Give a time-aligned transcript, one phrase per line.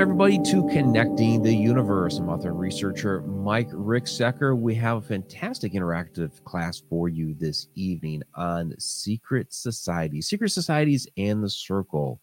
[0.00, 2.16] Welcome, everybody, to Connecting the Universe.
[2.16, 4.58] I'm author and researcher Mike Ricksecker.
[4.58, 11.06] We have a fantastic interactive class for you this evening on secret societies, secret societies,
[11.18, 12.22] and the circle.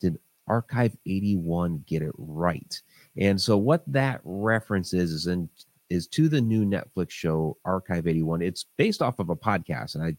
[0.00, 2.82] Did Archive 81 get it right?
[3.16, 5.48] And so, what that reference is is, in,
[5.90, 8.42] is to the new Netflix show Archive 81.
[8.42, 10.16] It's based off of a podcast, and I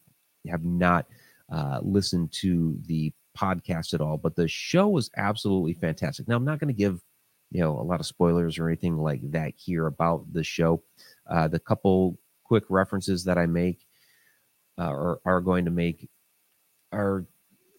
[0.50, 1.08] have not
[1.52, 6.28] uh, listened to the podcast at all, but the show was absolutely fantastic.
[6.28, 7.02] Now, I'm not going to give
[7.52, 10.82] you know a lot of spoilers or anything like that here about the show.
[11.30, 13.86] Uh, the couple quick references that I make
[14.78, 16.10] uh, or are going to make
[16.92, 17.26] are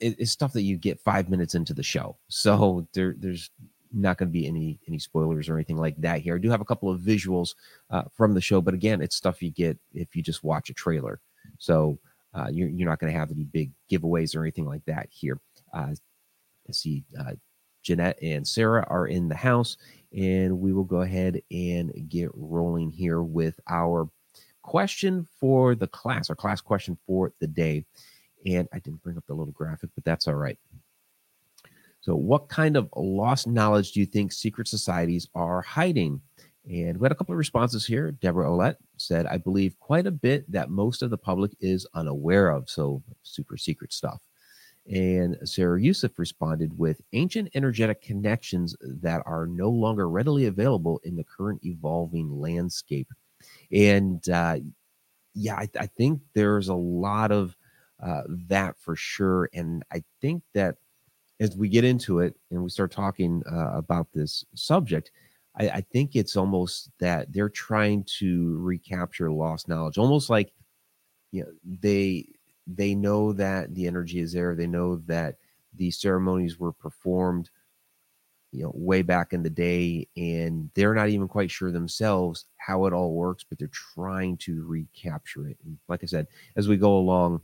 [0.01, 2.17] it's stuff that you get five minutes into the show.
[2.29, 3.51] So there, there's
[3.93, 6.37] not going to be any any spoilers or anything like that here.
[6.37, 7.55] I do have a couple of visuals
[7.91, 10.75] uh, from the show, but again, it's stuff you get if you just watch a
[10.75, 11.21] trailer.
[11.59, 11.99] So
[12.35, 15.41] uh, you're, you're not going to have any big giveaways or anything like that here.
[15.73, 15.95] Uh,
[16.69, 17.33] I see uh,
[17.83, 19.77] Jeanette and Sarah are in the house,
[20.17, 24.09] and we will go ahead and get rolling here with our
[24.63, 27.85] question for the class, our class question for the day.
[28.45, 30.59] And I didn't bring up the little graphic, but that's all right.
[32.01, 36.21] So, what kind of lost knowledge do you think secret societies are hiding?
[36.69, 38.11] And we had a couple of responses here.
[38.11, 42.51] Deborah Olette said, I believe quite a bit that most of the public is unaware
[42.51, 42.69] of.
[42.69, 44.21] So, super secret stuff.
[44.93, 51.17] And Sarah Youssef responded with ancient energetic connections that are no longer readily available in
[51.17, 53.09] the current evolving landscape.
[53.73, 54.59] And uh,
[55.35, 57.57] yeah, I, I, think there's a lot of
[58.03, 59.51] uh, that for sure.
[59.53, 60.77] And I think that
[61.41, 65.11] as we get into it and we start talking uh, about this subject,
[65.59, 70.53] I, I think it's almost that they're trying to recapture lost knowledge, almost like
[71.33, 72.29] you know they
[72.67, 74.55] they know that the energy is there.
[74.55, 75.37] They know that
[75.75, 77.51] the ceremonies were performed,
[78.51, 82.87] you know, way back in the day, and they're not even quite sure themselves how
[82.87, 85.59] it all works, but they're trying to recapture it.
[85.65, 86.27] And like I said,
[86.57, 87.41] as we go along,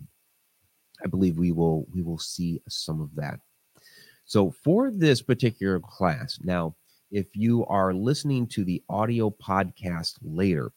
[1.04, 3.38] I believe we will we will see some of that.
[4.24, 6.74] So for this particular class, now
[7.10, 10.72] if you are listening to the audio podcast later,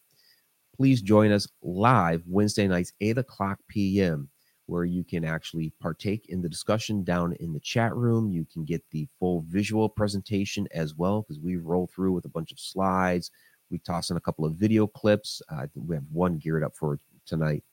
[0.76, 4.30] please join us live Wednesday nights, 8 o'clock p.m
[4.68, 8.32] where you can actually partake in the discussion down in the chat room.
[8.32, 12.30] You can get the full visual presentation as well because we roll through with a
[12.30, 13.30] bunch of slides.
[13.70, 15.42] We toss in a couple of video clips.
[15.50, 17.64] Uh, we have one geared up for tonight,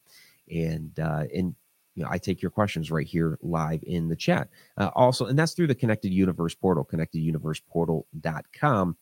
[0.50, 1.54] and uh, and
[1.94, 4.48] you know I take your questions right here live in the chat.
[4.78, 8.96] Uh, also, and that's through the Connected Universe portal, connecteduniverseportal.com.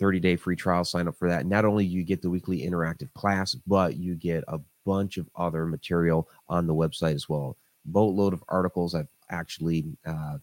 [0.00, 3.12] 30 day free trial sign up for that not only you get the weekly interactive
[3.12, 7.56] class but you get a bunch of other material on the website as well.
[7.84, 8.94] Boatload of articles.
[8.94, 10.38] I've actually uh,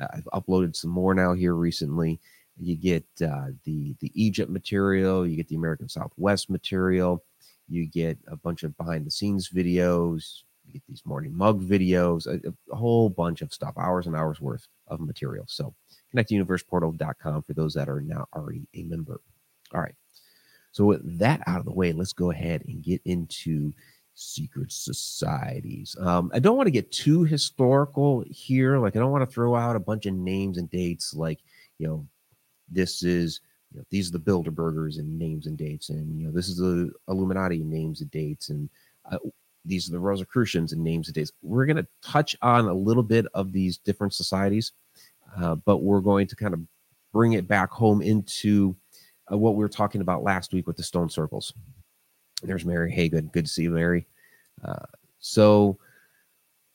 [0.00, 2.20] I've uploaded some more now here recently.
[2.58, 5.26] You get uh, the the Egypt material.
[5.26, 7.24] You get the American Southwest material.
[7.68, 10.42] You get a bunch of behind the scenes videos.
[10.66, 12.26] You get these morning mug videos.
[12.26, 12.40] A,
[12.70, 13.74] a whole bunch of stuff.
[13.76, 15.44] Hours and hours worth of material.
[15.48, 15.74] So
[16.14, 19.20] connectuniverseportal.com for those that are now already a member.
[19.74, 19.94] All right.
[20.72, 23.72] So, with that out of the way, let's go ahead and get into
[24.14, 25.96] secret societies.
[26.00, 28.78] Um, I don't want to get too historical here.
[28.78, 31.40] Like, I don't want to throw out a bunch of names and dates, like,
[31.78, 32.06] you know,
[32.70, 33.40] this is,
[33.70, 36.56] you know, these are the Bilderbergers and names and dates, and, you know, this is
[36.56, 38.68] the Illuminati names and dates, and
[39.10, 39.18] uh,
[39.64, 41.32] these are the Rosicrucians and names and dates.
[41.42, 44.72] We're going to touch on a little bit of these different societies,
[45.38, 46.60] uh, but we're going to kind of
[47.12, 48.74] bring it back home into
[49.32, 51.52] uh, what we were talking about last week with the stone circles.
[52.42, 53.28] There's Mary Hagan.
[53.28, 54.06] Good to see you, Mary.
[54.64, 54.86] Uh,
[55.20, 55.78] so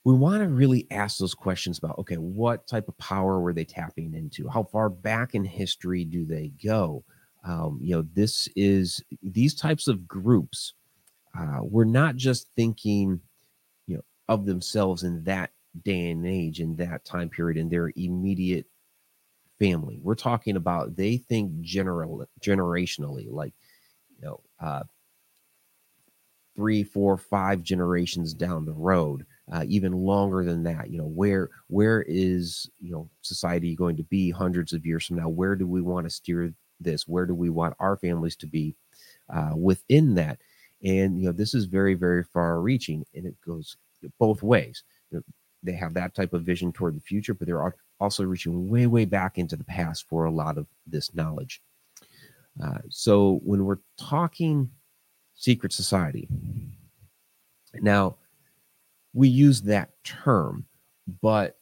[0.04, 3.66] we want to really ask those questions about okay, what type of power were they
[3.66, 4.48] tapping into?
[4.48, 7.04] How far back in history do they go?
[7.44, 10.74] Um, you know, this is these types of groups.
[11.38, 13.20] Uh, we're not just thinking,
[13.86, 15.52] you know, of themselves in that
[15.84, 18.66] day and age, in that time period, in their immediate
[19.60, 20.00] family.
[20.02, 23.54] We're talking about they think general generationally, like
[24.20, 24.84] you know, uh,
[26.56, 30.90] three, four, five generations down the road, uh, even longer than that.
[30.90, 35.18] You know, where where is you know society going to be hundreds of years from
[35.18, 35.30] now?
[35.30, 37.08] Where do we want to steer this?
[37.08, 38.76] Where do we want our families to be
[39.30, 40.40] uh, within that?
[40.84, 43.78] And you know, this is very, very far-reaching, and it goes
[44.20, 44.84] both ways.
[45.12, 45.24] You know,
[45.64, 48.88] they have that type of vision toward the future, but there are also reaching way,
[48.88, 51.62] way back into the past for a lot of this knowledge.
[52.64, 54.70] Uh, so when we're talking
[55.36, 56.28] secret society,
[57.76, 58.16] now
[59.14, 60.66] we use that term,
[61.22, 61.58] but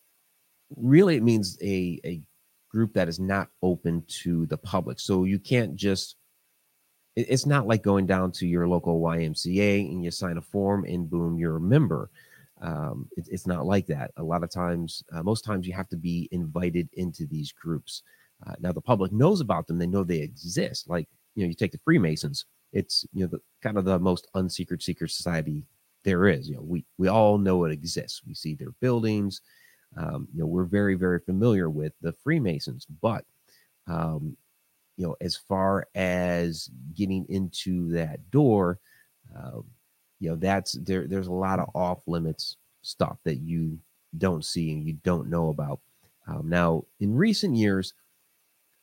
[0.75, 2.21] really it means a, a
[2.69, 4.99] group that is not open to the public.
[4.99, 6.15] So you can't just
[7.15, 11.09] it's not like going down to your local YMCA and you sign a form and
[11.09, 12.09] boom, you're a member.
[12.65, 14.11] Um, it, it's not like that.
[14.17, 18.01] A lot of times, uh, most times, you have to be invited into these groups.
[18.45, 20.89] Uh, now, the public knows about them; they know they exist.
[20.89, 22.45] Like you know, you take the Freemasons.
[22.73, 25.63] It's you know the kind of the most unsecret secret society
[26.03, 26.49] there is.
[26.49, 28.21] You know, we we all know it exists.
[28.27, 29.41] We see their buildings.
[29.97, 33.25] Um, you know, we're very very familiar with the Freemasons, but
[33.87, 34.35] um,
[34.97, 38.79] you know, as far as getting into that door,
[39.37, 39.59] uh,
[40.19, 41.07] you know, that's there.
[41.07, 43.79] There's a lot of off limits stuff that you
[44.17, 45.79] don't see and you don't know about.
[46.27, 47.93] Um, now, in recent years,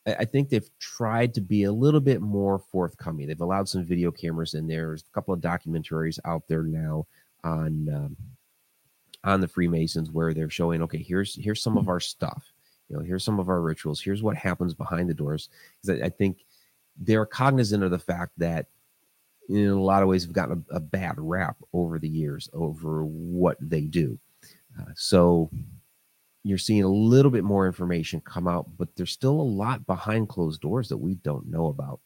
[0.07, 3.27] I, I think they've tried to be a little bit more forthcoming.
[3.27, 4.87] They've allowed some video cameras in there.
[4.87, 7.07] There's a couple of documentaries out there now
[7.43, 8.17] on um,
[9.25, 12.53] on the Freemasons where they're showing, okay, here's here's some of our stuff
[12.89, 15.49] you know here's some of our rituals here's what happens behind the doors
[15.81, 16.45] because I, I, think
[16.97, 18.67] they're cognizant of the fact that
[19.49, 23.03] in a lot of ways have gotten a, a bad rap over the years over
[23.05, 24.17] what they do
[24.79, 25.49] uh, so
[26.43, 30.29] you're seeing a little bit more information come out but there's still a lot behind
[30.29, 31.99] closed doors that we don't know about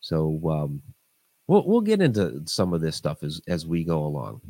[0.00, 0.82] so um,
[1.46, 4.40] we'll, we'll get into some of this stuff as, as we go along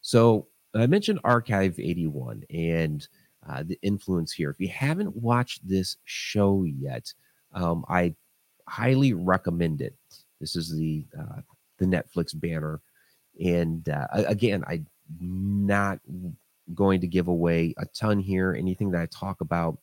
[0.00, 3.08] so i mentioned archive 81 and
[3.48, 4.50] uh, the influence here.
[4.50, 7.12] If you haven't watched this show yet,
[7.52, 8.14] um, I
[8.68, 9.94] highly recommend it.
[10.40, 11.40] This is the uh,
[11.78, 12.80] the Netflix banner,
[13.44, 14.86] and uh, again, I'm
[15.20, 16.00] not
[16.74, 18.54] going to give away a ton here.
[18.54, 19.78] Anything that I talk about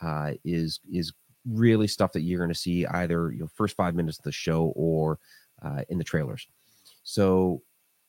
[0.00, 1.12] uh, is is
[1.46, 4.32] really stuff that you're going to see either your know first five minutes of the
[4.32, 5.18] show or
[5.62, 6.46] uh, in the trailers.
[7.02, 7.62] So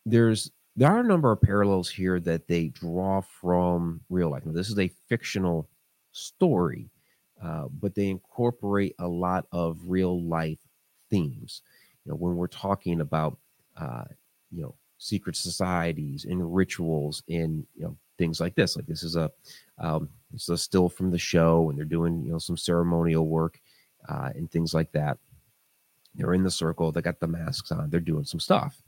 [0.06, 4.46] there's there are a number of parallels here that they draw from real life.
[4.46, 5.70] Now, this is a fictional
[6.12, 6.90] story,
[7.42, 10.60] uh, but they incorporate a lot of real life
[11.10, 11.62] themes.
[12.06, 13.38] You know, when we're talking about,
[13.78, 14.06] uh,
[14.52, 18.76] you know, secret societies and rituals and you know things like this.
[18.76, 19.32] Like this is a
[19.80, 23.60] um, is a still from the show, and they're doing you know some ceremonial work
[24.08, 25.18] uh, and things like that.
[26.16, 26.92] They're in the circle.
[26.92, 27.90] They got the masks on.
[27.90, 28.82] They're doing some stuff.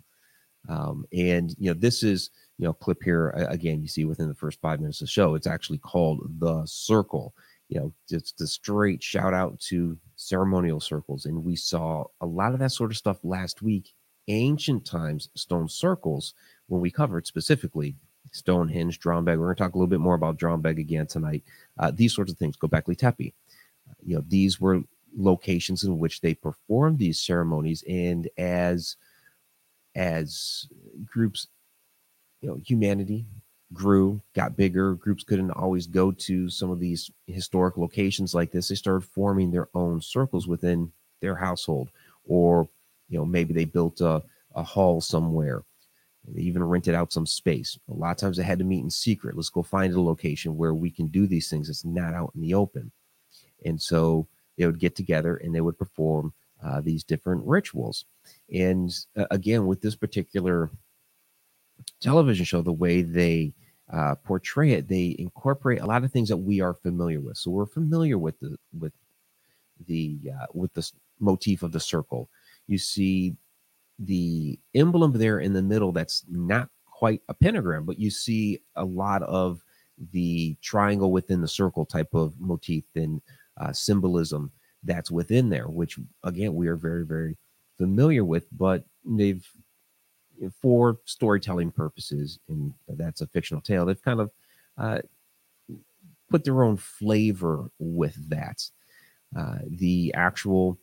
[0.70, 3.82] Um, and you know, this is you know, clip here again.
[3.82, 7.34] You see within the first five minutes of the show, it's actually called the Circle.
[7.70, 12.54] You know, just a straight shout out to ceremonial circles, and we saw a lot
[12.54, 13.94] of that sort of stuff last week.
[14.30, 16.34] Ancient times stone circles
[16.68, 17.96] when we covered specifically
[18.32, 19.38] Stonehenge, Drombeg.
[19.38, 21.44] We're going to talk a little bit more about Drombeg again tonight.
[21.78, 22.58] Uh, these sorts of things.
[22.58, 23.34] Göbekli Tepe.
[23.90, 24.82] Uh, you know, these were
[25.16, 28.98] locations in which they performed these ceremonies, and as
[29.96, 30.68] as
[31.06, 31.48] groups,
[32.42, 33.26] you know, humanity
[33.74, 38.68] grew, got bigger, groups couldn't always go to some of these historic locations like this.
[38.68, 40.92] They started forming their own circles within
[41.22, 41.90] their household,
[42.26, 42.70] or
[43.10, 44.24] you know, maybe they built a,
[44.56, 45.64] a hall somewhere.
[46.28, 47.80] They even rented out some space.
[47.90, 49.36] A lot of times they had to meet in secret.
[49.36, 51.70] Let's go find a location where we can do these things.
[51.70, 52.92] It's not out in the open.
[53.66, 54.28] And so
[54.58, 58.06] they would get together and they would perform uh, these different rituals.
[58.54, 60.70] And uh, again, with this particular
[62.02, 63.54] television show, the way they
[63.92, 67.38] uh, portray it, they incorporate a lot of things that we are familiar with.
[67.38, 68.94] So we're familiar with the with
[69.86, 70.90] the uh, with the
[71.20, 72.30] motif of the circle.
[72.68, 73.36] You see
[74.00, 78.86] the emblem there in the middle that's not quite a pentagram, but you see a
[78.86, 79.64] lot of
[80.12, 83.22] the triangle within the circle type of motif and
[83.60, 84.52] uh, symbolism
[84.84, 87.38] that's within there, which again we are very very
[87.78, 89.48] familiar with, but they've
[90.62, 93.86] for storytelling purposes, and that's a fictional tale.
[93.86, 94.32] They've kind of
[94.78, 95.00] uh,
[96.30, 98.64] put their own flavor with that.
[99.38, 100.78] Uh, the actual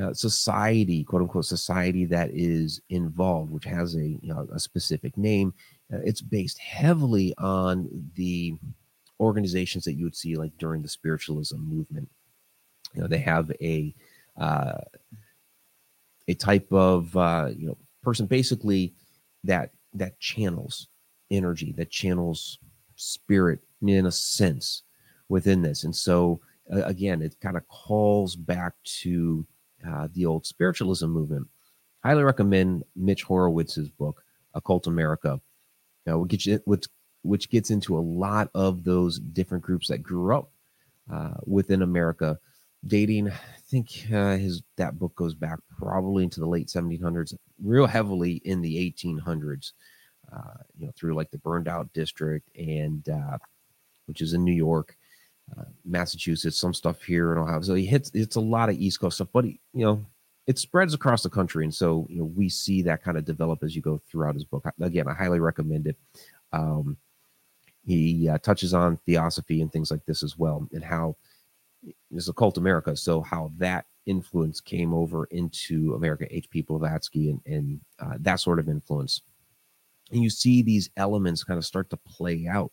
[0.00, 5.16] uh, society, quote unquote, society that is involved, which has a you know, a specific
[5.16, 5.52] name,
[5.92, 8.54] uh, it's based heavily on the
[9.18, 12.08] organizations that you would see like during the spiritualism movement.
[12.94, 13.94] You know, they have a
[14.38, 14.78] uh,
[16.28, 18.94] a type of uh, you know person basically
[19.44, 20.88] that that channels
[21.30, 22.58] energy, that channels
[22.96, 24.82] spirit in a sense
[25.28, 26.40] within this, and so
[26.72, 29.46] uh, again, it kind of calls back to
[29.86, 31.46] uh, the old spiritualism movement.
[32.04, 34.22] Highly recommend Mitch Horowitz's book,
[34.54, 35.40] Occult America,
[36.10, 36.86] uh, which, which,
[37.22, 40.50] which gets into a lot of those different groups that grew up
[41.12, 42.38] uh, within America
[42.86, 43.28] dating.
[43.28, 43.34] I
[43.68, 48.60] think uh, his that book goes back probably into the late 1700s, real heavily in
[48.60, 49.72] the 1800s.
[50.32, 53.36] Uh, you know, through like the burned out district and uh,
[54.06, 54.96] which is in New York,
[55.58, 57.60] uh, Massachusetts, some stuff here in Ohio.
[57.62, 60.06] So he hits it's a lot of East Coast stuff, but he, you know
[60.46, 63.62] it spreads across the country, and so you know we see that kind of develop
[63.62, 64.64] as you go throughout his book.
[64.80, 65.96] Again, I highly recommend it.
[66.52, 66.96] Um,
[67.86, 71.16] he uh, touches on theosophy and things like this as well, and how
[72.10, 72.96] is Occult America.
[72.96, 76.62] So how that influence came over into America, H.P.
[76.62, 79.22] Blavatsky, and, and uh, that sort of influence.
[80.10, 82.72] And you see these elements kind of start to play out,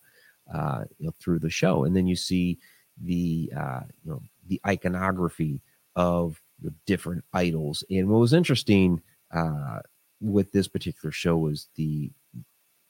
[0.54, 2.58] uh, you know, through the show, and then you see
[3.04, 5.62] the uh, you know the iconography
[5.96, 7.84] of the different idols.
[7.90, 9.80] And what was interesting uh,
[10.20, 12.12] with this particular show was the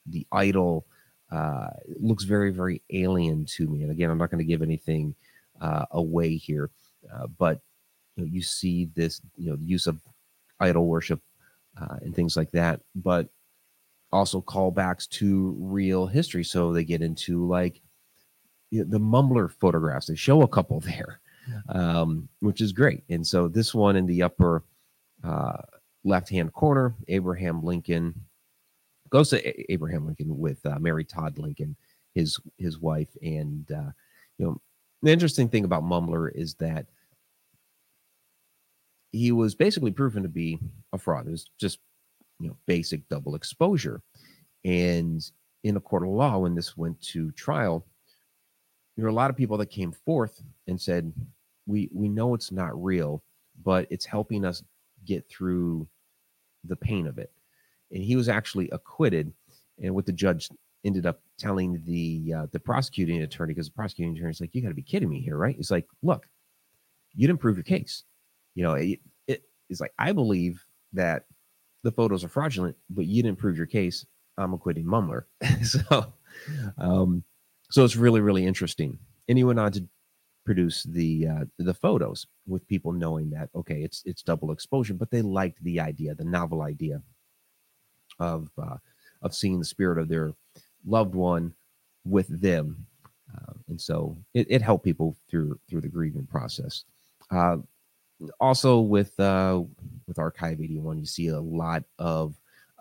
[0.06, 0.86] the idol
[1.30, 1.68] uh,
[2.00, 3.82] looks very very alien to me.
[3.84, 5.16] And again, I'm not going to give anything
[5.62, 6.70] uh, away here,
[7.14, 7.62] uh, but
[8.16, 10.02] you, know, you see this you know use of
[10.60, 11.22] idol worship
[11.80, 13.30] uh, and things like that, but
[14.12, 16.44] also callbacks to real history.
[16.44, 17.82] So they get into like
[18.72, 20.08] you know, the Mumler photographs.
[20.08, 21.20] They show a couple there
[21.70, 23.04] um, which is great.
[23.10, 24.64] And so this one in the upper
[25.24, 25.58] uh,
[26.04, 28.14] left hand corner, Abraham Lincoln
[29.10, 31.76] goes to Abraham Lincoln with uh, Mary Todd Lincoln,
[32.14, 33.92] his his wife, and uh,
[34.38, 34.62] you know
[35.02, 36.88] the interesting thing about Mumler is that
[39.12, 40.60] he was basically proven to be
[40.94, 41.28] a fraud.
[41.28, 41.80] It was just
[42.40, 44.02] you know basic double exposure,
[44.66, 45.24] and
[45.64, 47.86] in a court of law when this went to trial,
[48.96, 51.12] there were a lot of people that came forth and said,
[51.66, 53.24] we we know it's not real,
[53.64, 54.64] but it's helping us
[55.06, 55.88] get through
[56.64, 57.32] the pain of it.
[57.92, 59.32] And he was actually acquitted,
[59.82, 60.50] and what the judge
[60.88, 64.62] ended up telling the uh, the prosecuting attorney, because the prosecuting attorney is like, "You
[64.62, 66.28] got to be kidding me here, right?" He's like, "Look,
[67.16, 68.04] you didn't prove your case.
[68.56, 71.26] You know, it, it, it's like I believe that
[71.84, 74.06] the photos are fraudulent, but you didn't prove your case.
[74.38, 75.24] I'm acquitting Mumler."
[75.64, 76.14] so,
[76.78, 77.24] um,
[77.70, 78.98] so it's really really interesting.
[79.30, 79.88] And he went on to
[80.46, 85.12] produce the uh, the photos with people knowing that okay, it's it's double exposure, but
[85.12, 87.02] they liked the idea, the novel idea
[88.20, 88.78] of uh,
[89.22, 90.32] of seeing the spirit of their
[90.86, 91.54] loved one
[92.06, 92.86] with them,
[93.36, 96.84] uh, and so it, it helped people through through the grieving process.
[97.32, 97.58] Uh,
[98.40, 99.62] also, with uh,
[100.08, 102.36] with Archive eighty one, you see a lot of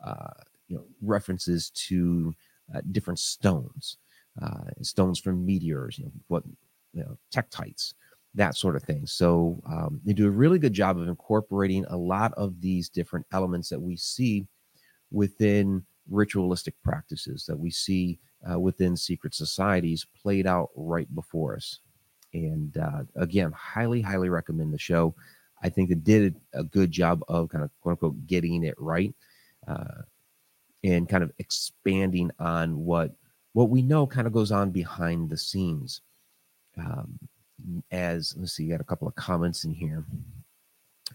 [0.04, 0.30] uh,
[0.68, 2.34] you know references to
[2.74, 3.98] uh, different stones,
[4.40, 5.98] uh, stones from meteors.
[5.98, 6.44] You know what
[6.96, 7.94] you know, tektites,
[8.34, 9.06] that sort of thing.
[9.06, 13.26] So um, they do a really good job of incorporating a lot of these different
[13.32, 14.46] elements that we see
[15.10, 18.18] within ritualistic practices that we see
[18.50, 21.80] uh, within secret societies played out right before us.
[22.32, 25.14] And uh, again, highly, highly recommend the show.
[25.62, 29.14] I think it did a good job of kind of quote unquote getting it right
[29.66, 30.02] uh,
[30.84, 33.14] and kind of expanding on what
[33.54, 36.02] what we know kind of goes on behind the scenes
[36.78, 37.18] um,
[37.90, 40.04] as let's see, you got a couple of comments in here.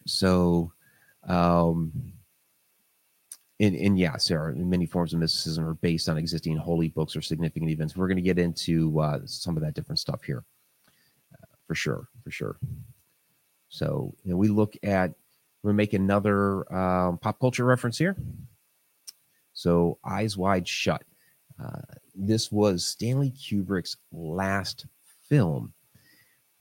[0.05, 0.71] So,
[1.27, 1.91] um,
[3.62, 7.22] and, and there are many forms of mysticism are based on existing holy books or
[7.22, 7.96] significant events.
[7.96, 10.44] We're going to get into uh, some of that different stuff here,
[11.34, 12.58] uh, for sure, for sure.
[13.70, 15.13] So, you know, we look at
[15.62, 18.18] we make another um, pop culture reference here.
[19.53, 21.03] So, Eyes Wide Shut.
[21.63, 21.82] Uh,
[22.15, 24.88] this was Stanley Kubrick's last
[25.30, 25.72] film.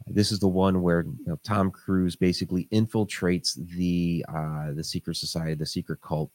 [0.07, 5.17] This is the one where you know, Tom Cruise basically infiltrates the uh, the secret
[5.17, 6.31] society, the secret cult,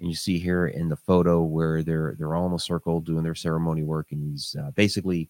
[0.00, 3.22] and you see here in the photo where they're they're all in a circle doing
[3.22, 5.28] their ceremony work, and he's uh, basically you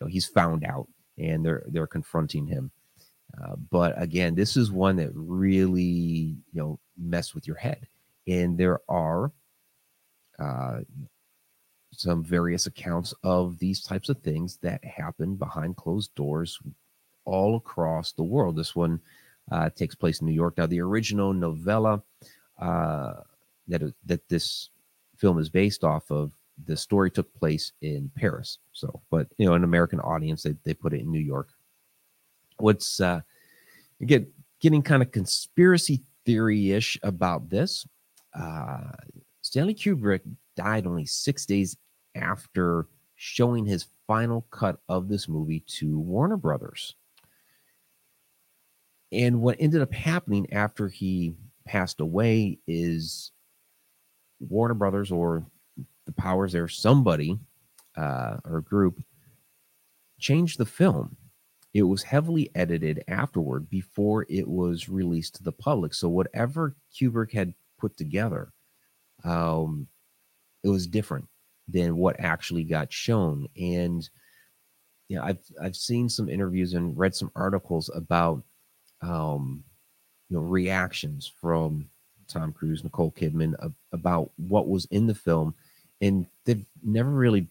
[0.00, 0.88] know, he's found out,
[1.18, 2.70] and they're they're confronting him.
[3.40, 7.86] Uh, but again, this is one that really you know mess with your head,
[8.26, 9.32] and there are
[10.38, 10.80] uh,
[11.92, 16.58] some various accounts of these types of things that happen behind closed doors
[17.24, 18.56] all across the world.
[18.56, 19.00] This one
[19.50, 20.58] uh, takes place in New York.
[20.58, 22.02] Now, the original novella
[22.60, 23.14] uh,
[23.68, 24.70] that that this
[25.16, 26.32] film is based off of,
[26.64, 28.58] the story took place in Paris.
[28.72, 31.48] So, but you know, an American audience, they they put it in New York.
[32.58, 33.20] What's uh,
[34.04, 34.28] get
[34.60, 37.86] getting kind of conspiracy theory ish about this?
[38.34, 38.92] Uh,
[39.42, 40.20] Stanley Kubrick
[40.56, 41.76] died only six days
[42.14, 46.94] after showing his final cut of this movie to Warner Brothers.
[49.12, 53.32] And what ended up happening after he passed away is
[54.40, 55.44] Warner Brothers or
[56.04, 57.38] the powers there, somebody
[57.96, 59.02] uh, or group
[60.18, 61.16] changed the film.
[61.74, 65.92] It was heavily edited afterward before it was released to the public.
[65.92, 68.52] So whatever Kubrick had put together,
[69.24, 69.86] um,
[70.64, 71.26] it was different
[71.68, 73.46] than what actually got shown.
[73.56, 74.08] And
[75.16, 78.42] know, I've I've seen some interviews and read some articles about
[79.02, 79.64] um,
[80.28, 81.88] you know reactions from
[82.28, 83.54] Tom Cruise, Nicole Kidman
[83.92, 85.54] about what was in the film,
[86.00, 87.48] and they've never really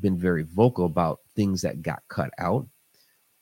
[0.00, 2.66] been very vocal about things that got cut out.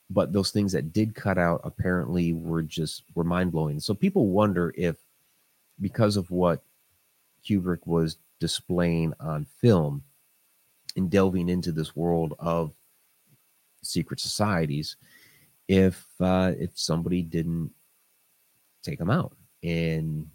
[0.09, 3.79] But those things that did cut out apparently were just were mind blowing.
[3.79, 4.95] So people wonder if
[5.79, 6.63] because of what
[7.45, 10.03] Kubrick was displaying on film
[10.95, 12.71] and delving into this world of
[13.83, 14.95] secret societies,
[15.67, 17.71] if uh, if somebody didn't
[18.81, 20.29] take them out and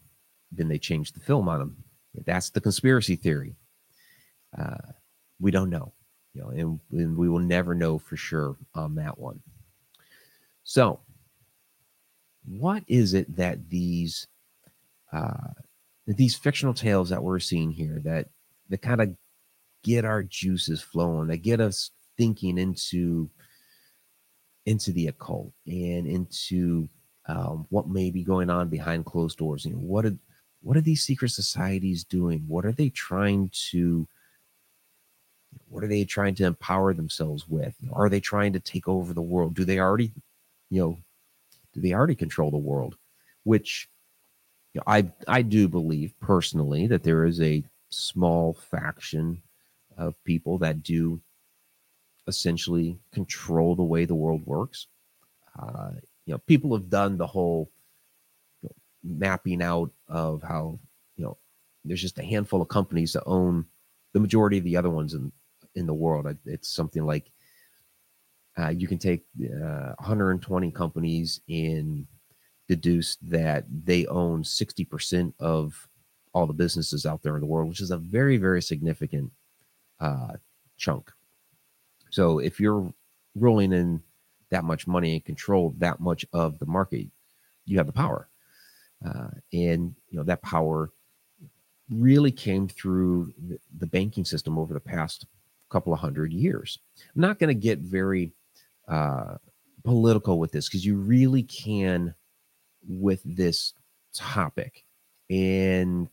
[0.52, 1.76] then they changed the film on them.
[2.26, 3.56] That's the conspiracy theory.
[4.56, 4.92] Uh,
[5.40, 5.92] we don't know,
[6.34, 9.40] you know, and, and we will never know for sure on that one.
[10.64, 11.00] So,
[12.44, 14.26] what is it that these
[15.12, 15.52] uh,
[16.06, 18.28] these fictional tales that we're seeing here that
[18.68, 19.14] that kind of
[19.82, 23.30] get our juices flowing, that get us thinking into
[24.66, 26.88] into the occult and into
[27.26, 29.64] um, what may be going on behind closed doors.
[29.64, 30.16] You know, what are
[30.62, 32.44] what are these secret societies doing?
[32.46, 34.06] What are they trying to
[35.68, 37.74] what are they trying to empower themselves with?
[37.92, 39.54] Are they trying to take over the world?
[39.54, 40.12] Do they already,
[40.70, 40.98] you know,
[41.74, 42.96] do they already control the world?
[43.44, 43.88] Which
[44.72, 49.42] you know, I I do believe personally that there is a small faction
[49.98, 51.20] of people that do
[52.26, 54.86] essentially control the way the world works.
[55.58, 55.90] Uh,
[56.24, 57.70] you know, people have done the whole
[59.04, 60.78] mapping out of how
[61.16, 61.36] you know
[61.84, 63.66] there's just a handful of companies that own
[64.12, 65.32] the majority of the other ones in
[65.74, 66.26] in the world.
[66.44, 67.30] It's something like
[68.58, 72.06] uh, you can take uh, 120 companies and
[72.68, 75.88] deduce that they own 60% of
[76.34, 79.30] all the businesses out there in the world, which is a very, very significant
[80.00, 80.34] uh,
[80.76, 81.10] chunk.
[82.10, 82.92] So if you're
[83.34, 84.02] rolling in
[84.50, 87.08] that much money and control that much of the market,
[87.64, 88.28] you have the power.
[89.04, 90.90] Uh, and you know that power
[91.90, 93.32] really came through
[93.78, 95.26] the, banking system over the past
[95.68, 96.78] couple of hundred years.
[97.14, 98.32] I'm not going to get very
[98.88, 99.36] uh,
[99.84, 102.14] political with this because you really can
[102.88, 103.74] with this
[104.14, 104.84] topic,
[105.28, 106.08] and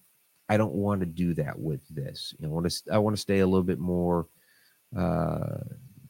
[0.49, 2.33] I don't want to do that with this.
[2.39, 4.27] You know, I want to I want to stay a little bit more
[4.97, 5.59] uh,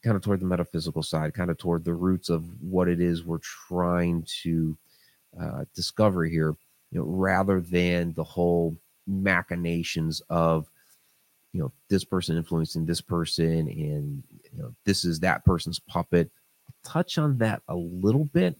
[0.02, 3.24] kind of toward the metaphysical side, kind of toward the roots of what it is
[3.24, 4.76] we're trying to
[5.40, 6.56] uh, discover here,
[6.90, 8.76] you know, rather than the whole
[9.06, 10.68] machinations of,
[11.52, 14.22] you know, this person influencing this person and,
[14.52, 16.30] you know, this is that person's puppet.
[16.84, 18.56] Touch on that a little bit,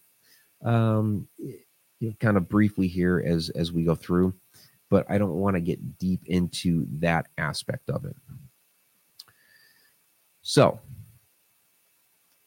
[0.65, 4.35] um, you know, kind of briefly here as as we go through,
[4.91, 8.17] but I don't want to get deep into that aspect of it.
[10.43, 10.81] So,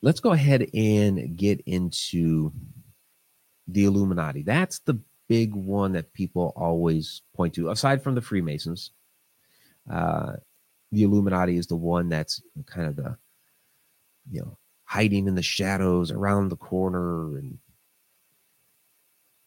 [0.01, 2.51] let's go ahead and get into
[3.67, 4.43] the Illuminati.
[4.43, 8.91] That's the big one that people always point to, aside from the Freemasons.
[9.91, 10.33] Uh,
[10.91, 13.17] the Illuminati is the one that's kind of the,
[14.29, 17.57] you know, hiding in the shadows around the corner, and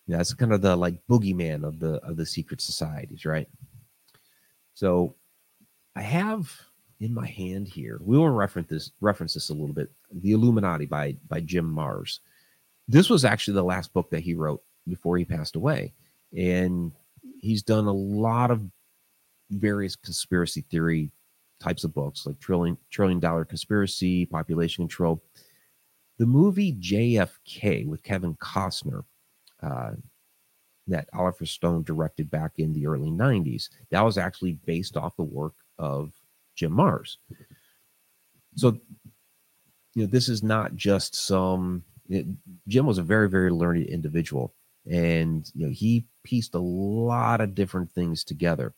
[0.07, 3.49] yeah, that's kind of the like boogeyman of the of the secret societies, right?
[4.75, 5.15] So,
[5.95, 6.53] I have
[7.01, 7.99] in my hand here.
[8.03, 9.91] We will reference this reference this a little bit.
[10.13, 12.19] The Illuminati by by Jim Marrs.
[12.89, 15.93] This was actually the last book that he wrote before he passed away,
[16.37, 16.93] and
[17.41, 18.63] he's done a lot of
[19.51, 21.11] various conspiracy theory
[21.61, 25.23] types of books, like trillion trillion dollar conspiracy, population control.
[26.19, 29.05] The movie JFK with Kevin Costner,
[29.63, 29.93] uh,
[30.87, 35.23] that Oliver Stone directed back in the early '90s, that was actually based off the
[35.23, 36.13] work of
[36.55, 37.17] Jim Marrs.
[38.57, 38.79] So,
[39.95, 41.85] you know, this is not just some.
[42.09, 42.27] It,
[42.69, 44.55] Jim was a very, very learned individual,
[44.91, 48.75] and you know, he pieced a lot of different things together.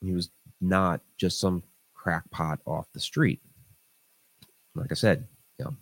[0.00, 1.62] He was not just some
[1.94, 3.40] crackpot off the street.
[4.74, 5.26] Like I said,
[5.58, 5.76] you know,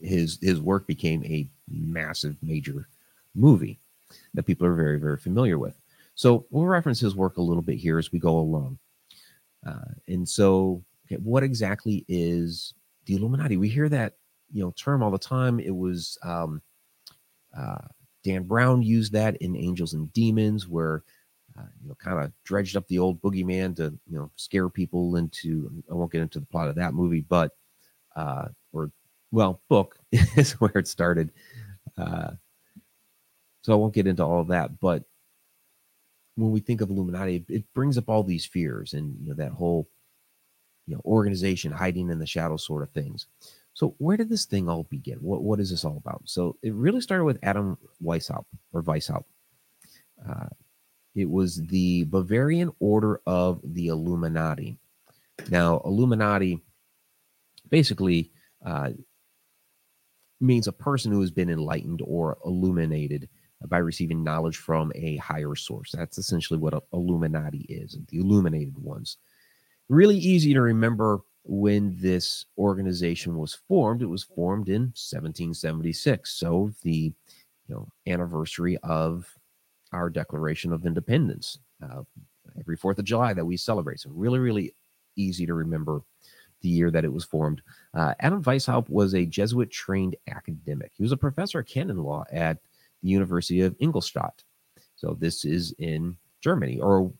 [0.00, 2.88] his his work became a massive, major
[3.34, 3.80] movie
[4.34, 5.78] that people are very, very familiar with.
[6.14, 8.78] So we'll reference his work a little bit here as we go along.
[9.66, 12.74] Uh, and so, okay, what exactly is
[13.06, 13.56] the Illuminati?
[13.56, 14.14] We hear that
[14.52, 15.58] you know term all the time.
[15.60, 16.60] It was um,
[17.56, 17.86] uh,
[18.24, 21.02] Dan Brown used that in Angels and Demons, where
[21.58, 25.16] uh, you know kind of dredged up the old boogeyman to you know scare people
[25.16, 25.82] into.
[25.90, 27.52] I won't get into the plot of that movie, but
[28.16, 28.90] uh, or
[29.30, 31.30] well, book is where it started.
[31.96, 32.32] Uh,
[33.62, 35.04] so I won't get into all of that, but
[36.36, 39.52] when we think of Illuminati, it brings up all these fears and you know that
[39.52, 39.88] whole
[40.86, 43.26] you know organization hiding in the shadows sort of things.
[43.74, 45.18] So where did this thing all begin?
[45.18, 46.22] What what is this all about?
[46.24, 49.24] So it really started with Adam Weishaupt or Weishaupt.
[50.28, 50.48] Uh,
[51.14, 54.78] it was the Bavarian Order of the Illuminati.
[55.50, 56.62] Now, Illuminati
[57.68, 58.30] basically
[58.64, 58.90] uh,
[60.40, 63.28] means a person who has been enlightened or illuminated
[63.66, 65.92] by receiving knowledge from a higher source.
[65.92, 69.18] That's essentially what Illuminati is, the illuminated ones.
[69.88, 74.02] Really easy to remember when this organization was formed.
[74.02, 77.12] It was formed in 1776, so the
[77.68, 79.26] you know anniversary of
[79.92, 81.58] our Declaration of Independence.
[81.82, 82.02] Uh,
[82.58, 84.00] every Fourth of July that we celebrate.
[84.00, 84.74] So really, really
[85.16, 86.02] easy to remember
[86.60, 87.60] the year that it was formed.
[87.94, 90.92] Uh, Adam Weishaupt was a Jesuit trained academic.
[90.94, 92.58] He was a professor of canon law at
[93.02, 94.44] the University of Ingolstadt.
[94.96, 97.12] So this is in Germany, or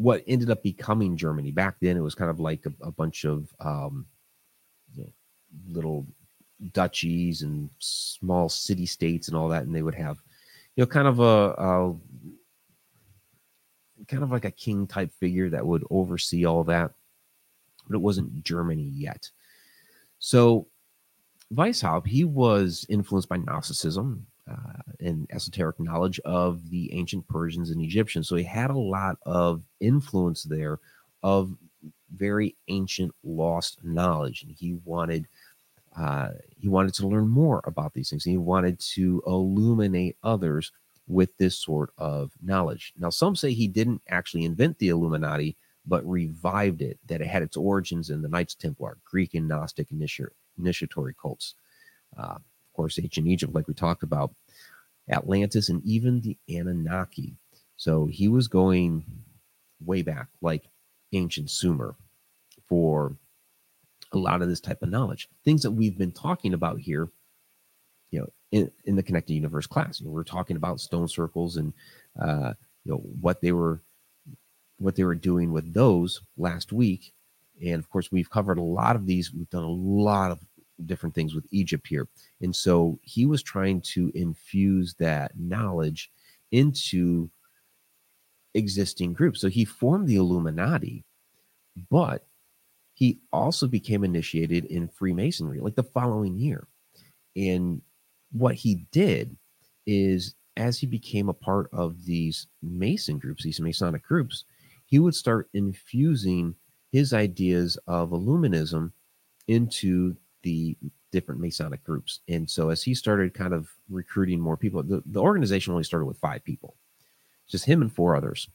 [0.00, 1.50] what ended up becoming Germany.
[1.50, 4.06] Back then, it was kind of like a, a bunch of um,
[4.94, 5.10] you know,
[5.68, 6.06] little
[6.72, 10.18] duchies and small city states and all that, and they would have,
[10.76, 11.94] you know, kind of a, a
[14.08, 16.92] kind of like a king type figure that would oversee all that
[17.90, 19.28] but it wasn't Germany yet.
[20.20, 20.68] So
[21.52, 24.26] Weishaupt, he was influenced by Gnosticism
[25.00, 28.28] and esoteric knowledge of the ancient Persians and Egyptians.
[28.28, 30.78] So he had a lot of influence there
[31.22, 31.54] of
[32.14, 35.26] very ancient lost knowledge, and he wanted
[35.96, 38.24] uh, he wanted to learn more about these things.
[38.24, 40.70] He wanted to illuminate others
[41.08, 42.92] with this sort of knowledge.
[42.96, 47.42] Now, some say he didn't actually invent the Illuminati, but revived it, that it had
[47.42, 51.54] its origins in the Knights Templar, Greek and Gnostic initiatory cults.
[52.16, 52.38] Uh,
[52.70, 54.34] of course, ancient Egypt, like we talked about,
[55.10, 57.34] Atlantis, and even the Anunnaki.
[57.76, 59.04] So he was going
[59.84, 60.64] way back, like
[61.12, 61.96] ancient Sumer,
[62.68, 63.16] for
[64.12, 65.28] a lot of this type of knowledge.
[65.44, 67.08] Things that we've been talking about here,
[68.10, 70.00] you know, in, in the Connected Universe class.
[70.00, 71.72] You know, we're talking about stone circles and
[72.20, 72.54] uh,
[72.84, 73.82] you know what they were
[74.78, 77.12] what they were doing with those last week.
[77.62, 79.32] And of course, we've covered a lot of these.
[79.32, 80.38] We've done a lot of
[80.86, 82.08] different things with Egypt here.
[82.40, 86.10] And so he was trying to infuse that knowledge
[86.52, 87.30] into
[88.54, 89.40] existing groups.
[89.40, 91.04] So he formed the Illuminati,
[91.90, 92.26] but
[92.94, 96.66] he also became initiated in Freemasonry like the following year.
[97.36, 97.80] And
[98.32, 99.36] what he did
[99.86, 104.44] is, as he became a part of these Mason groups, these Masonic groups,
[104.86, 106.54] he would start infusing
[106.92, 108.92] his ideas of illuminism
[109.46, 110.76] into the
[111.12, 112.20] different Masonic groups.
[112.28, 116.06] And so as he started kind of recruiting more people, the, the organization only started
[116.06, 116.76] with five people,
[117.48, 118.48] just him and four others.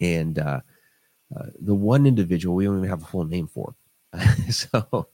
[0.00, 0.60] And uh,
[1.34, 3.74] uh, the one individual we don't even have a full name for.
[4.50, 5.08] so,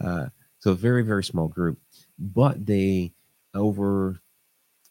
[0.00, 0.26] uh,
[0.58, 1.78] so very, very small group.
[2.18, 3.12] But they,
[3.54, 4.20] over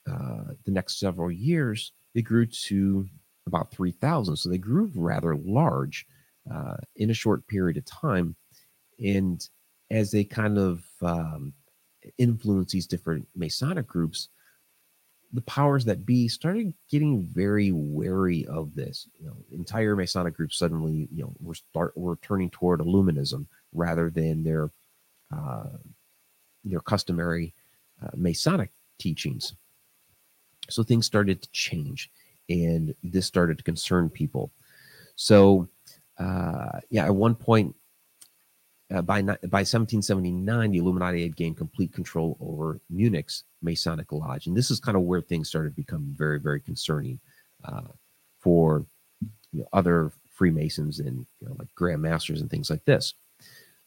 [0.10, 3.08] uh, the next several years, they grew to
[3.48, 4.36] about 3,000.
[4.36, 6.06] So they grew rather large
[6.52, 8.36] uh, in a short period of time.
[9.00, 9.48] And
[9.94, 11.54] as they kind of um,
[12.18, 14.30] influence these different Masonic groups,
[15.32, 19.08] the powers that be started getting very wary of this.
[19.20, 24.10] You know, entire Masonic groups suddenly, you know, were start were turning toward Illuminism rather
[24.10, 24.72] than their
[25.32, 25.78] uh,
[26.64, 27.54] their customary
[28.02, 29.54] uh, Masonic teachings.
[30.70, 32.10] So things started to change,
[32.50, 34.52] and this started to concern people.
[35.16, 35.68] So,
[36.18, 37.76] uh, yeah, at one point,
[38.94, 44.56] uh, by by 1779, the Illuminati had gained complete control over Munich's Masonic Lodge, and
[44.56, 47.20] this is kind of where things started to become very, very concerning
[47.66, 47.82] uh,
[48.40, 48.86] for
[49.52, 53.14] you know, other Freemasons and you know, like Grand Masters and things like this.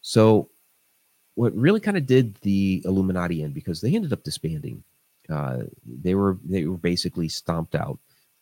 [0.01, 0.49] So,
[1.35, 4.83] what really kind of did the Illuminati in because they ended up disbanding.
[5.29, 7.99] Uh, they were they were basically stomped out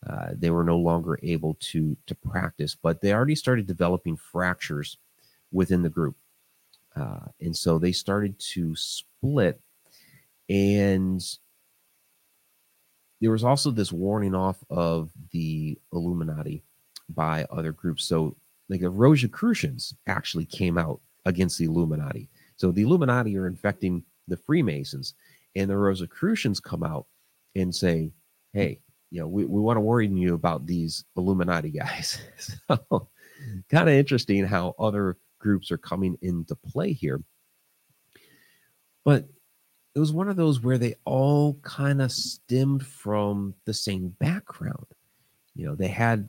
[0.08, 4.98] uh, they were no longer able to to practice, but they already started developing fractures
[5.52, 6.16] within the group,
[6.96, 9.60] uh, and so they started to split.
[10.50, 11.22] And
[13.22, 16.64] there was also this warning off of the Illuminati
[17.10, 18.06] by other groups.
[18.06, 18.36] So,
[18.70, 22.30] like the Rosicrucians actually came out against the Illuminati.
[22.56, 25.14] So the Illuminati are infecting the Freemasons,
[25.56, 27.06] and the Rosicrucians come out
[27.56, 28.12] and say,
[28.54, 28.80] "Hey,
[29.12, 32.20] you know, we, we want to worry you about these Illuminati guys.
[32.68, 33.08] so
[33.70, 37.22] kind of interesting how other groups are coming into play here.
[39.04, 39.30] But
[39.94, 44.88] it was one of those where they all kind of stemmed from the same background.
[45.56, 46.28] You know, they had,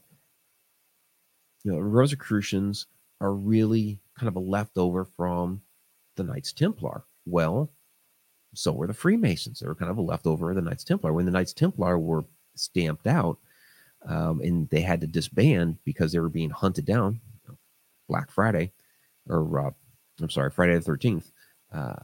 [1.64, 2.86] you know, Rosicrucians
[3.22, 5.62] are really kind of a leftover from
[6.16, 7.04] the Knights Templar.
[7.24, 7.72] Well,
[8.54, 9.60] so were the Freemasons.
[9.60, 11.14] They were kind of a leftover of the Knights Templar.
[11.14, 13.38] When the Knights Templar were stamped out
[14.06, 17.20] um, and they had to disband because they were being hunted down,
[18.08, 18.72] Black Friday,
[19.28, 19.70] or uh,
[20.20, 21.30] I'm sorry, Friday the 13th,
[21.72, 21.96] uh,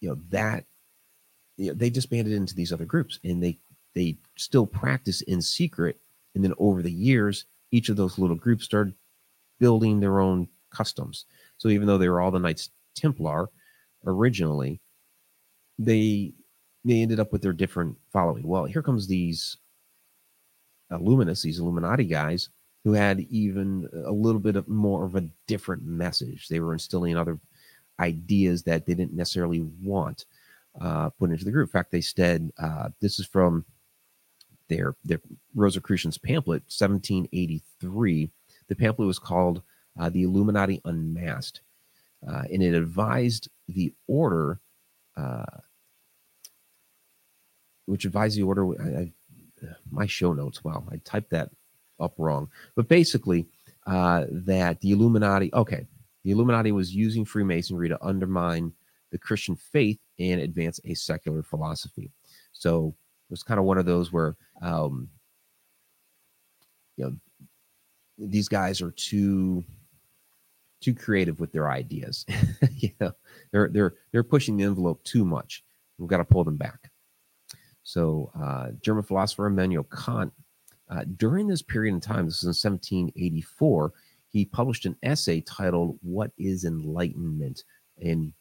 [0.00, 0.64] you know, that
[1.56, 3.58] you know, they disbanded into these other groups and they
[3.94, 5.98] they still practice in secret.
[6.34, 8.94] And then over the years, each of those little groups started
[9.58, 11.24] building their own customs.
[11.56, 13.48] So even though they were all the Knights Templar
[14.06, 14.80] originally,
[15.78, 16.32] they
[16.84, 18.46] they ended up with their different following.
[18.46, 19.56] Well, here comes these
[20.92, 22.48] Illuminists, these Illuminati guys,
[22.84, 26.48] who had even a little bit of more of a different message.
[26.48, 27.38] They were instilling other
[28.00, 30.24] ideas that they didn't necessarily want
[30.80, 31.68] uh, put into the group.
[31.68, 33.64] In fact, they said uh, this is from
[34.68, 35.20] their their
[35.54, 38.30] Rosicrucians pamphlet, 1783.
[38.68, 39.62] The pamphlet was called
[39.98, 41.62] uh, "The Illuminati Unmasked,"
[42.28, 44.60] uh, and it advised the order,
[45.16, 45.44] uh,
[47.86, 48.66] which advised the order.
[48.80, 49.12] I, I,
[49.90, 50.62] my show notes.
[50.62, 51.50] Wow, I typed that
[52.00, 52.48] up wrong.
[52.74, 53.46] But basically,
[53.86, 55.52] uh, that the Illuminati.
[55.54, 55.86] Okay,
[56.24, 58.72] the Illuminati was using Freemasonry to undermine
[59.10, 62.10] the Christian faith and advance a secular philosophy.
[62.52, 62.94] So
[63.28, 65.08] it was kind of one of those where, um,
[66.96, 67.16] you know,
[68.18, 69.64] these guys are too
[70.80, 72.24] too creative with their ideas.
[72.72, 73.12] you know,
[73.52, 75.64] they're they're they're pushing the envelope too much.
[75.98, 76.90] We've got to pull them back.
[77.82, 80.32] So, uh, German philosopher Immanuel Kant,
[80.90, 83.92] uh, during this period in time, this is in 1784,
[84.30, 87.64] he published an essay titled "What Is Enlightenment,"
[88.02, 88.32] and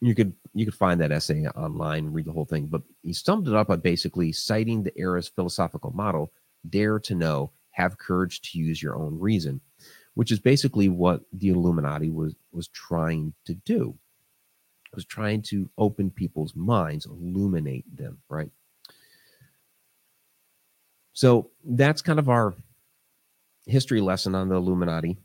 [0.00, 2.66] you could you could find that essay online, read the whole thing.
[2.66, 6.32] But he summed it up by basically citing the era's philosophical model:
[6.68, 9.60] "Dare to know, have courage to use your own reason,"
[10.14, 13.96] which is basically what the Illuminati was was trying to do.
[14.92, 18.50] It was trying to open people's minds, illuminate them, right?
[21.14, 22.54] So that's kind of our
[23.66, 25.16] history lesson on the Illuminati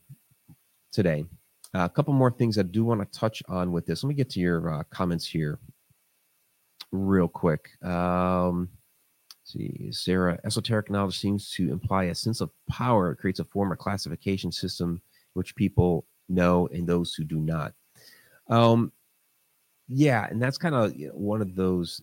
[0.92, 1.26] today.
[1.76, 4.04] Uh, a couple more things I do want to touch on with this.
[4.04, 5.60] Let me get to your uh, comments here
[6.92, 7.70] real quick.
[7.84, 8.70] Um,
[9.44, 13.12] see, Sarah, esoteric knowledge seems to imply a sense of power.
[13.12, 15.02] It creates a form of classification system
[15.34, 17.74] which people know and those who do not.
[18.50, 18.92] Um,
[19.88, 22.02] yeah, and that's kind of one of those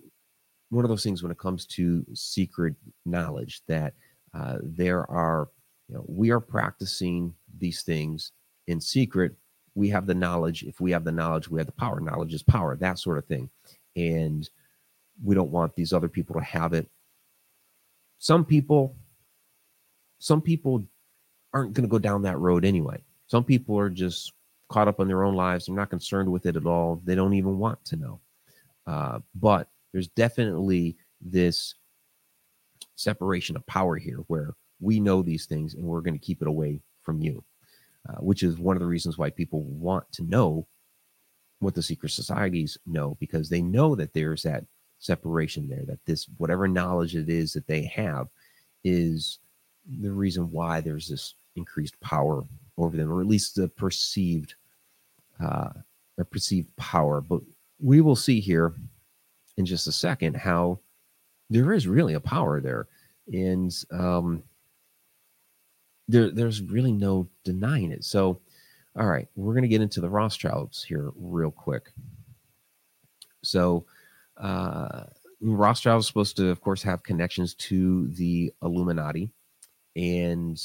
[0.70, 2.74] one of those things when it comes to secret
[3.05, 3.94] knowledge that
[4.35, 5.48] uh, there are
[5.88, 8.33] you know we are practicing these things
[8.66, 9.35] in secret.
[9.74, 10.62] We have the knowledge.
[10.62, 12.00] If we have the knowledge we have the power.
[12.00, 13.48] Knowledge is power that sort of thing.
[13.94, 14.48] And
[15.22, 16.88] we don't want these other people to have it.
[18.18, 18.96] Some people
[20.18, 20.87] some people
[21.52, 23.02] aren't going to go down that road anyway.
[23.29, 24.33] Some people are just
[24.68, 25.66] caught up in their own lives.
[25.66, 27.00] They're not concerned with it at all.
[27.05, 28.20] They don't even want to know.
[28.87, 31.75] Uh, but there's definitely this
[32.96, 36.49] separation of power here where we know these things and we're going to keep it
[36.49, 37.42] away from you
[38.09, 40.66] uh, which is one of the reasons why people want to know
[41.61, 44.64] what the secret societies know because they know that there's that
[44.99, 48.29] separation there that this whatever knowledge it is that they have
[48.85, 49.38] is
[50.01, 52.44] the reason why there's this increased power
[52.79, 54.55] over them or at least the perceived
[55.42, 55.70] uh
[56.25, 57.20] perceived power.
[57.20, 57.40] But
[57.81, 58.75] we will see here
[59.57, 60.79] in just a second how
[61.51, 62.87] there is really a power there
[63.33, 64.42] and um
[66.09, 68.05] there, there's really no denying it.
[68.05, 68.40] So,
[68.99, 71.92] all right, we're going to get into the Rothschilds here real quick.
[73.42, 73.85] So,
[74.37, 75.05] uh,
[75.40, 79.31] Rothschild is supposed to, of course, have connections to the Illuminati,
[79.95, 80.61] and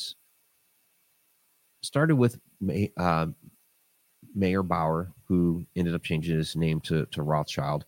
[1.84, 3.28] started with May, uh,
[4.34, 7.86] Mayer Bauer, who ended up changing his name to, to Rothschild.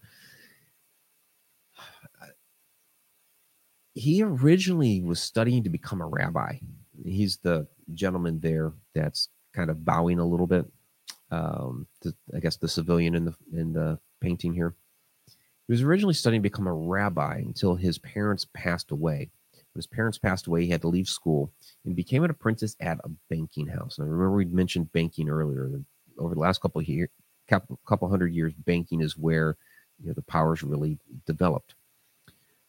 [3.93, 6.57] He originally was studying to become a rabbi
[7.03, 10.65] he's the gentleman there that's kind of bowing a little bit.
[11.31, 14.75] Um, the, I guess the civilian in the in the painting here.
[15.67, 19.31] He was originally studying to become a rabbi until his parents passed away.
[19.51, 21.51] When his parents passed away, he had to leave school
[21.85, 23.97] and became an apprentice at a banking house.
[23.97, 25.71] And I remember we mentioned banking earlier.
[26.19, 27.09] Over the last couple of years,
[27.47, 29.57] couple, couple hundred years, banking is where
[29.99, 31.73] you know the powers really developed.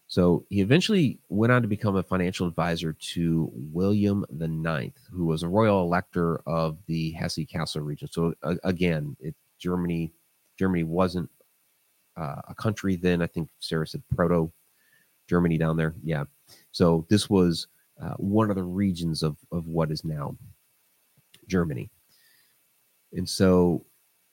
[0.07, 5.25] So he eventually went on to become a financial advisor to William the Ninth, who
[5.25, 8.09] was a royal elector of the Hesse-Kassel region.
[8.11, 10.13] So uh, again, it, Germany
[10.59, 11.29] Germany wasn't
[12.17, 13.23] uh, a country then.
[13.23, 14.53] I think Sarah said proto
[15.29, 15.95] Germany down there.
[16.03, 16.25] Yeah.
[16.71, 17.67] So this was
[18.01, 20.37] uh, one of the regions of of what is now
[21.49, 21.91] Germany.
[23.13, 23.85] And so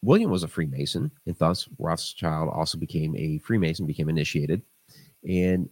[0.03, 4.61] William was a Freemason, and thus Rothschild also became a Freemason, became initiated.
[5.27, 5.69] And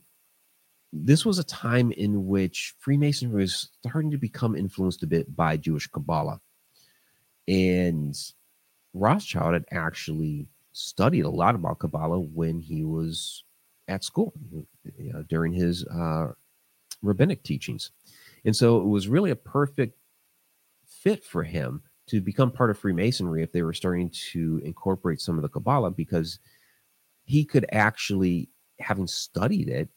[0.91, 5.57] this was a time in which Freemasonry was starting to become influenced a bit by
[5.57, 6.41] Jewish Kabbalah.
[7.47, 8.15] And
[8.93, 13.43] Rothschild had actually studied a lot about Kabbalah when he was
[13.87, 14.33] at school
[14.97, 16.27] you know, during his uh,
[17.01, 17.91] rabbinic teachings.
[18.45, 19.97] And so it was really a perfect
[20.85, 25.37] fit for him to become part of Freemasonry if they were starting to incorporate some
[25.37, 26.39] of the Kabbalah because
[27.25, 29.89] he could actually, having studied it,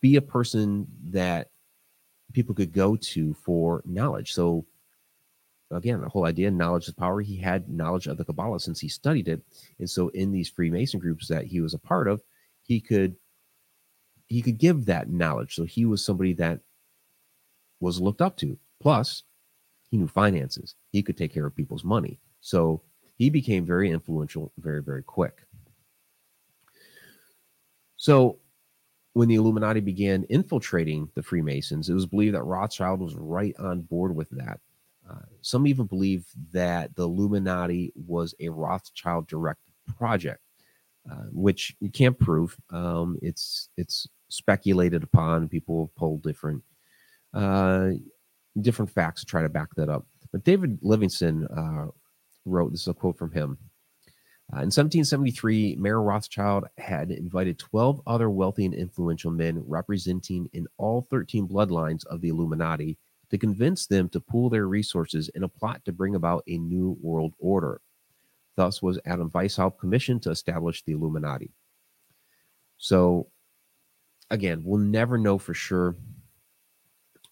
[0.00, 1.50] be a person that
[2.32, 4.32] people could go to for knowledge.
[4.32, 4.64] So
[5.70, 7.20] again, the whole idea, knowledge is power.
[7.20, 9.42] He had knowledge of the Kabbalah since he studied it.
[9.78, 12.22] And so in these Freemason groups that he was a part of,
[12.62, 13.16] he could
[14.26, 15.54] he could give that knowledge.
[15.54, 16.60] So he was somebody that
[17.80, 18.56] was looked up to.
[18.80, 19.24] Plus,
[19.90, 20.74] he knew finances.
[20.90, 22.18] He could take care of people's money.
[22.40, 22.82] So
[23.16, 25.42] he became very influential very, very quick.
[28.02, 28.40] So
[29.12, 33.82] when the Illuminati began infiltrating the Freemasons, it was believed that Rothschild was right on
[33.82, 34.58] board with that.
[35.08, 40.40] Uh, some even believe that the Illuminati was a Rothschild directed project,
[41.08, 42.56] uh, which you can't prove.
[42.70, 45.48] Um, it's it's speculated upon.
[45.48, 46.60] People pull different
[47.34, 47.90] uh,
[48.62, 50.04] different facts to try to back that up.
[50.32, 51.86] But David Livingstone uh,
[52.46, 53.58] wrote this is a quote from him.
[54.54, 60.66] Uh, in 1773, Mayer Rothschild had invited 12 other wealthy and influential men representing in
[60.76, 62.98] all 13 bloodlines of the Illuminati
[63.30, 66.98] to convince them to pool their resources in a plot to bring about a new
[67.00, 67.80] world order.
[68.54, 71.50] Thus was Adam Weishaupt commissioned to establish the Illuminati.
[72.76, 73.28] So,
[74.28, 75.96] again, we'll never know for sure,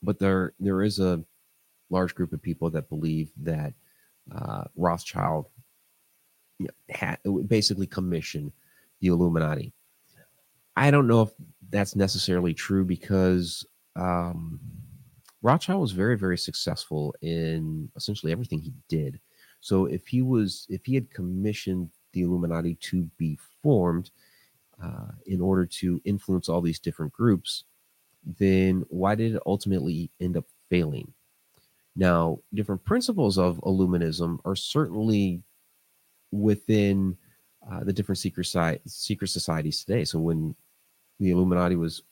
[0.03, 1.23] but there there is a
[1.91, 3.75] large group of people that believe that
[4.35, 5.50] uh, Rothschild
[6.89, 8.53] had basically commissioned
[9.01, 9.73] the Illuminati.
[10.77, 11.31] I don't know if
[11.71, 14.61] that's necessarily true because um,
[15.43, 19.21] Rothschild was very, very successful in essentially everything he did.
[19.61, 24.11] So if he was, if he had commissioned the Illuminati to be formed
[24.83, 27.65] uh, in order to influence all these different groups,
[28.39, 31.13] then why did it ultimately end up failing?
[31.97, 35.43] Now, different principles of Illuminism are certainly
[36.33, 37.17] within
[37.71, 40.05] uh, the different secret, si- secret societies today.
[40.05, 40.55] So when
[41.19, 42.03] the Illuminati was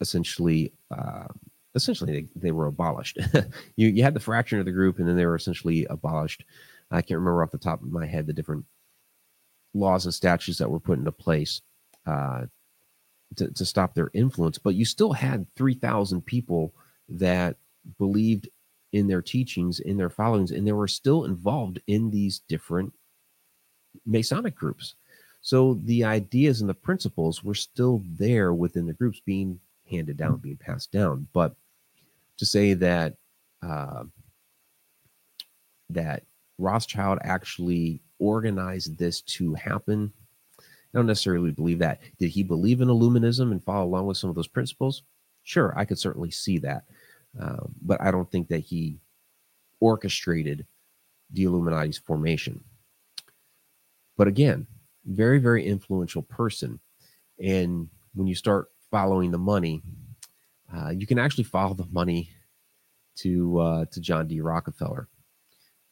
[0.00, 1.26] essentially uh,
[1.74, 3.18] essentially they, they were abolished.
[3.76, 6.44] you you had the fraction of the group, and then they were essentially abolished.
[6.90, 8.64] I can't remember off the top of my head the different
[9.74, 11.60] laws and statutes that were put into place
[12.06, 12.46] uh,
[13.36, 14.56] to, to stop their influence.
[14.56, 16.72] But you still had 3,000 people
[17.08, 17.56] that
[17.98, 18.48] believed
[18.92, 22.92] in their teachings, in their followings, and they were still involved in these different
[24.04, 24.94] Masonic groups.
[25.40, 30.38] So the ideas and the principles were still there within the groups being handed down,
[30.38, 31.28] being passed down.
[31.32, 31.54] But
[32.38, 33.14] to say that
[33.62, 34.04] uh,
[35.90, 36.24] that
[36.58, 40.12] Rothschild actually organized this to happen,
[40.58, 40.64] I
[40.98, 42.00] don't necessarily believe that.
[42.18, 45.02] Did he believe in Illuminism and follow along with some of those principles?
[45.44, 46.84] Sure, I could certainly see that.
[47.38, 48.98] Um, but I don't think that he
[49.80, 50.66] orchestrated
[51.30, 52.62] the Illuminati's formation.
[54.16, 54.66] But again,
[55.04, 56.80] very, very influential person.
[57.42, 59.82] And when you start following the money,
[60.74, 62.30] uh, you can actually follow the money
[63.16, 64.40] to uh, to John D.
[64.40, 65.08] Rockefeller.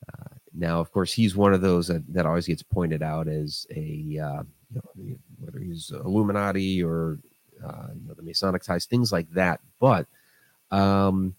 [0.09, 3.67] Uh, now, of course, he's one of those that, that always gets pointed out as
[3.71, 7.19] a uh, you know, whether he's Illuminati or
[7.65, 9.61] uh, you know, the Masonic ties, things like that.
[9.81, 10.07] But
[10.71, 11.35] um,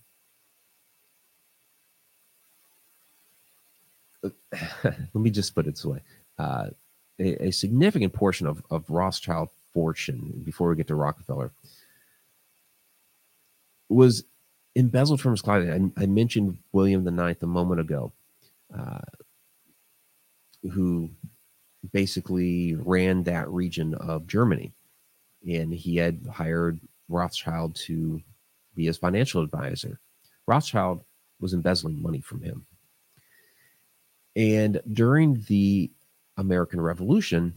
[4.84, 6.02] let me just put it this way:
[6.38, 6.68] uh,
[7.20, 11.52] a, a, significant portion of, of Rothschild fortune, before we get to Rockefeller,
[13.90, 14.24] was
[14.76, 15.94] embezzled from his client.
[15.98, 18.12] I, I mentioned William the Ninth a moment ago,
[18.78, 19.00] uh,
[20.72, 21.10] who
[21.92, 24.74] basically ran that region of Germany,
[25.48, 28.22] and he had hired Rothschild to
[28.76, 30.00] be his financial advisor.
[30.48, 31.04] Rothschild
[31.40, 32.66] was embezzling money from him.
[34.36, 35.90] And during the
[36.38, 37.54] American Revolution,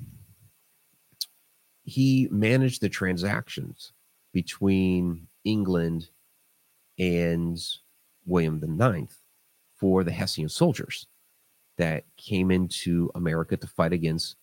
[1.84, 3.92] he managed the transactions
[4.32, 6.08] between England
[6.98, 7.58] and
[8.26, 9.14] William IX
[9.76, 11.06] for the Hessian soldiers
[11.78, 14.36] that came into America to fight against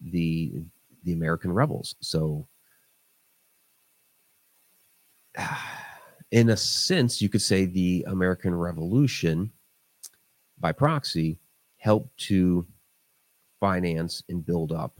[0.00, 0.52] the
[1.04, 1.94] the American rebels.
[2.00, 2.48] So
[6.30, 9.52] in a sense, you could say the American Revolution
[10.58, 11.38] by proxy
[11.76, 12.66] helped to
[13.64, 14.92] finance and build up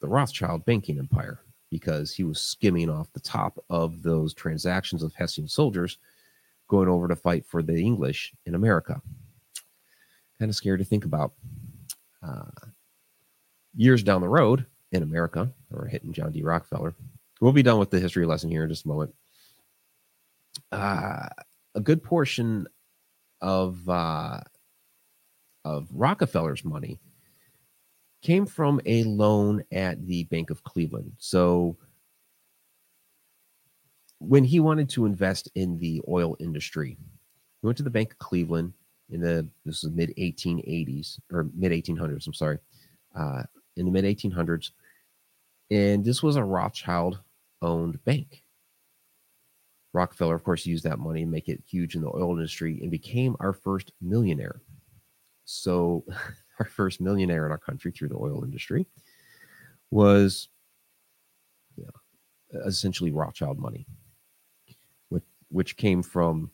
[0.00, 1.38] the Rothschild banking empire
[1.70, 5.98] because he was skimming off the top of those transactions of Hessian soldiers
[6.66, 9.00] going over to fight for the English in America.
[10.40, 11.34] Kind of scary to think about.
[12.26, 12.66] Uh,
[13.76, 16.42] years down the road in America, or hitting John D.
[16.42, 16.96] Rockefeller,
[17.40, 19.14] we'll be done with the history lesson here in just a moment.
[20.72, 21.28] Uh,
[21.76, 22.66] a good portion
[23.40, 24.40] of uh,
[25.64, 26.98] of Rockefeller's money
[28.22, 31.12] came from a loan at the Bank of Cleveland.
[31.18, 31.76] So
[34.18, 36.96] when he wanted to invest in the oil industry,
[37.60, 38.72] he went to the Bank of Cleveland
[39.10, 42.26] in the this is mid 1880s or mid 1800s.
[42.26, 42.58] I'm sorry,
[43.14, 43.42] uh,
[43.76, 44.70] in the mid 1800s,
[45.70, 47.20] and this was a Rothschild
[47.60, 48.42] owned bank.
[49.92, 52.90] Rockefeller, of course, used that money to make it huge in the oil industry and
[52.90, 54.62] became our first millionaire.
[55.44, 56.04] So,
[56.62, 58.86] our first millionaire in our country through the oil industry
[59.90, 60.48] was
[61.76, 63.84] you know, essentially Rothschild money,
[65.08, 66.52] which, which came from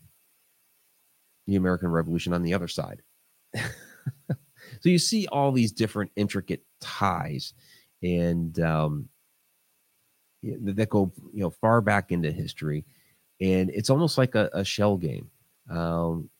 [1.46, 3.02] the American Revolution on the other side.
[3.54, 3.66] so,
[4.84, 7.52] you see all these different intricate ties
[8.02, 9.09] and um,
[10.42, 12.84] that go you know far back into history
[13.40, 15.30] and it's almost like a, a shell game.
[15.68, 16.30] Um,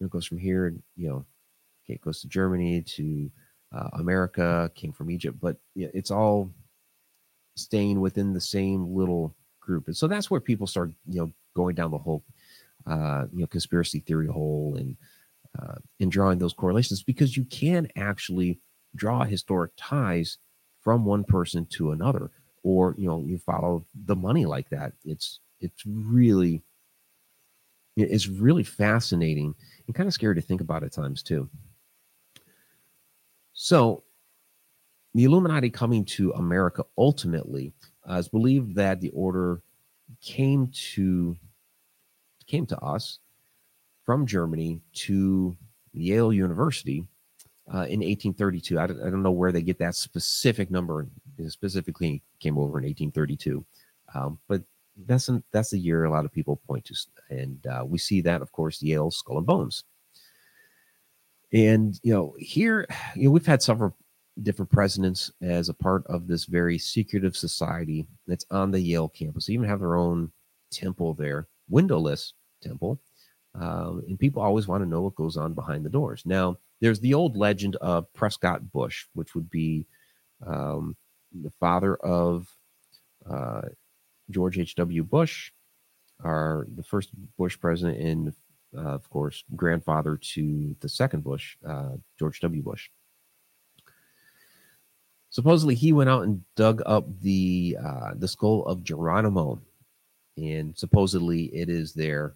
[0.00, 1.24] it goes from here, you know,
[1.84, 3.30] okay, it goes to Germany to
[3.74, 6.50] uh, America, came from Egypt, but it's all
[7.56, 11.74] staying within the same little group, and so that's where people start, you know, going
[11.74, 12.24] down the whole,
[12.86, 14.96] uh, you know, conspiracy theory hole and
[15.60, 18.58] uh, and drawing those correlations because you can actually
[18.96, 20.38] draw historic ties
[20.80, 22.30] from one person to another,
[22.62, 24.92] or you know, you follow the money like that.
[25.04, 26.62] It's it's really
[27.96, 29.54] it's really fascinating
[29.86, 31.48] and kind of scary to think about at times too.
[33.54, 34.02] So,
[35.14, 37.72] the Illuminati coming to America ultimately
[38.08, 39.62] uh, is believed that the order
[40.20, 41.36] came to
[42.46, 43.20] came to us
[44.04, 45.56] from Germany to
[45.92, 47.06] Yale University
[47.68, 48.78] uh, in 1832.
[48.78, 51.06] I don't, I don't, know where they get that specific number.
[51.38, 53.64] It specifically came over in 1832,
[54.14, 54.62] um, but
[55.06, 56.94] that's an, that's the year a lot of people point to,
[57.30, 59.84] and uh, we see that, of course, Yale Skull and Bones.
[61.52, 63.96] And you know, here, you know, we've had several
[64.42, 69.46] different presidents as a part of this very secretive society that's on the Yale campus.
[69.46, 70.32] They even have their own
[70.70, 72.98] temple there, windowless temple,
[73.54, 76.22] um, and people always want to know what goes on behind the doors.
[76.24, 79.86] Now, there's the old legend of Prescott Bush, which would be
[80.44, 80.96] um,
[81.32, 82.48] the father of
[83.28, 83.62] uh,
[84.30, 85.04] George H.W.
[85.04, 85.52] Bush,
[86.22, 88.32] are the first Bush president, and
[88.76, 92.62] uh, of course, grandfather to the second Bush, uh, George W.
[92.62, 92.90] Bush.
[95.30, 99.60] Supposedly, he went out and dug up the uh, the skull of Geronimo,
[100.36, 102.34] and supposedly it is there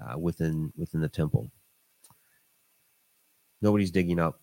[0.00, 1.50] uh, within within the temple.
[3.62, 4.40] Nobody's digging up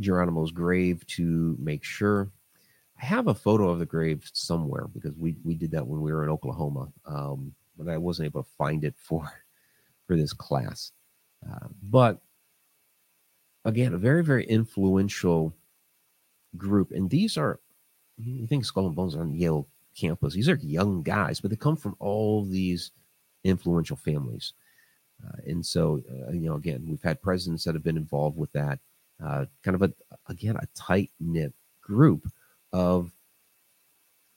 [0.00, 2.30] Geronimo's grave to make sure
[3.00, 6.12] I have a photo of the grave somewhere because we we did that when we
[6.12, 9.30] were in Oklahoma, um, but I wasn't able to find it for
[10.10, 10.90] for this class.
[11.48, 12.18] Uh, but
[13.64, 15.54] again, a very very influential
[16.56, 17.60] group, and these are
[18.18, 20.34] you think Skull and Bones on Yale campus.
[20.34, 22.90] These are young guys, but they come from all these
[23.44, 24.52] influential families.
[25.24, 28.50] Uh, and so, uh, you know, again, we've had presidents that have been involved with
[28.50, 28.80] that.
[29.24, 29.92] Uh, kind of a
[30.28, 32.26] again a tight knit group
[32.72, 33.12] of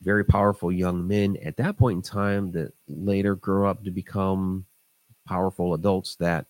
[0.04, 4.68] very powerful young men at that point in time that later grow up to become
[5.28, 6.46] powerful adults that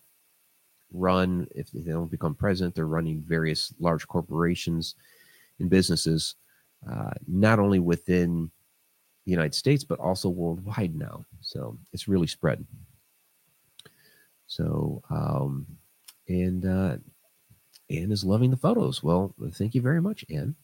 [0.92, 4.96] run if they don't become president they're running various large corporations
[5.60, 6.36] and businesses
[6.90, 8.52] uh, not only within
[9.26, 11.26] the united states but also worldwide now.
[11.42, 12.66] So it's really spread.
[14.48, 15.66] So um
[16.28, 16.98] and uh
[17.90, 19.02] anne is loving the photos.
[19.02, 20.56] Well thank you very much anne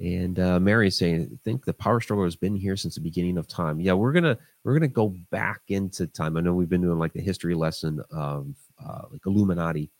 [0.00, 3.02] and uh, Mary is saying, I think the power struggle has been here since the
[3.02, 3.80] beginning of time.
[3.80, 6.36] Yeah, we're gonna we're gonna go back into time.
[6.36, 9.90] I know we've been doing like the history lesson of uh, like Illuminati,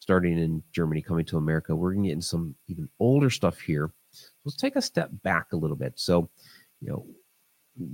[0.00, 1.76] starting in Germany, coming to America.
[1.76, 3.92] We're gonna get into some even older stuff here.
[4.44, 5.92] Let's take a step back a little bit.
[5.94, 6.28] So,
[6.80, 7.06] you know,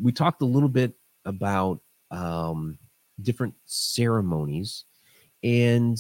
[0.01, 0.95] we talked a little bit
[1.27, 1.81] about
[2.11, 2.79] um,
[3.21, 4.85] different ceremonies,
[5.43, 5.99] and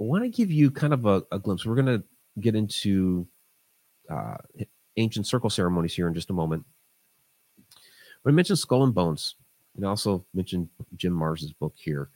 [0.00, 1.64] I want to give you kind of a, a glimpse.
[1.64, 2.02] We're gonna
[2.40, 3.28] get into
[4.10, 4.36] uh,
[4.96, 6.64] ancient circle ceremonies here in just a moment.
[8.22, 9.36] But I mentioned Skull and Bones,
[9.76, 12.10] and also mentioned Jim Marrs's book here,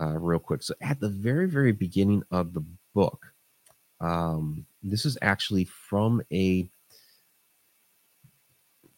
[0.00, 0.62] uh, real quick.
[0.62, 2.64] So at the very, very beginning of the
[2.94, 3.26] book,
[4.00, 6.68] um, this is actually from a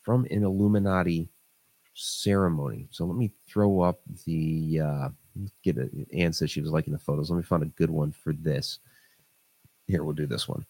[0.02, 1.28] from an Illuminati
[1.94, 2.86] ceremony.
[2.90, 5.08] So let me throw up the uh,
[5.62, 5.90] get it.
[6.14, 7.30] Anne said she was liking the photos.
[7.30, 8.78] Let me find a good one for this.
[9.86, 10.64] Here, we'll do this one.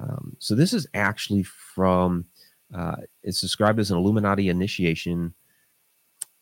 [0.00, 2.26] Um, so this is actually from.
[2.74, 5.34] Uh, it's described as an Illuminati initiation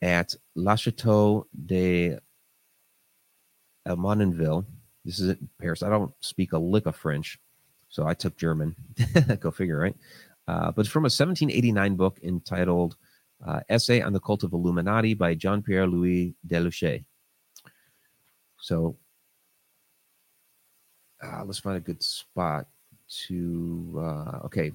[0.00, 2.16] at La Chateau de
[3.86, 4.64] Mononville.
[5.04, 5.82] This is in Paris.
[5.82, 7.38] I don't speak a lick of French,
[7.88, 8.76] so I took German.
[9.40, 9.96] Go figure, right?
[10.46, 12.96] Uh, but from a 1789 book entitled
[13.46, 17.04] uh, Essay on the Cult of Illuminati by Jean Pierre Louis de Luchet.
[18.58, 18.96] So
[21.22, 22.66] uh, let's find a good spot
[23.26, 23.94] to.
[23.98, 24.72] Uh, okay.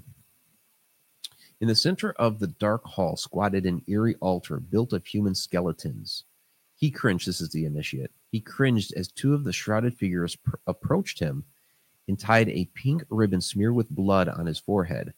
[1.61, 6.25] In the center of the dark hall squatted an eerie altar built of human skeletons.
[6.75, 7.27] He cringed.
[7.27, 8.11] This is the initiate.
[8.31, 11.45] He cringed as two of the shrouded figures pr- approached him
[12.07, 15.13] and tied a pink ribbon smeared with blood on his forehead.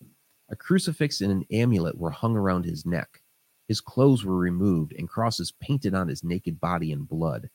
[0.49, 3.21] A crucifix and an amulet were hung around his neck.
[3.67, 7.49] His clothes were removed and crosses painted on his naked body in blood.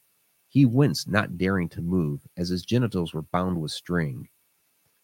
[0.48, 4.28] He winced, not daring to move, as his genitals were bound with string.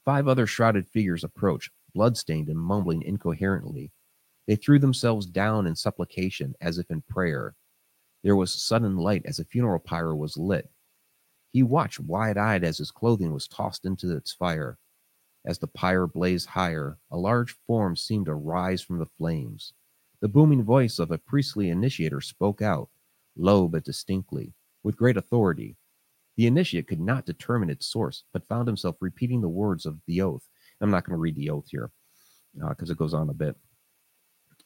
[0.09, 3.93] Five other shrouded figures approached, bloodstained and mumbling incoherently.
[4.47, 7.57] They threw themselves down in supplication, as if in prayer.
[8.25, 10.71] There was sudden light as a funeral pyre was lit.
[11.53, 14.79] He watched wide eyed as his clothing was tossed into its fire.
[15.45, 19.75] As the pyre blazed higher, a large form seemed to rise from the flames.
[20.23, 22.89] The booming voice of a priestly initiator spoke out,
[23.37, 25.77] low but distinctly with great authority.
[26.39, 30.22] The initiate could not determine its source, but found himself repeating the words of the
[30.22, 30.49] oath.
[30.80, 31.91] I'm not going to read the oath here
[32.55, 33.57] because uh, it goes on a bit.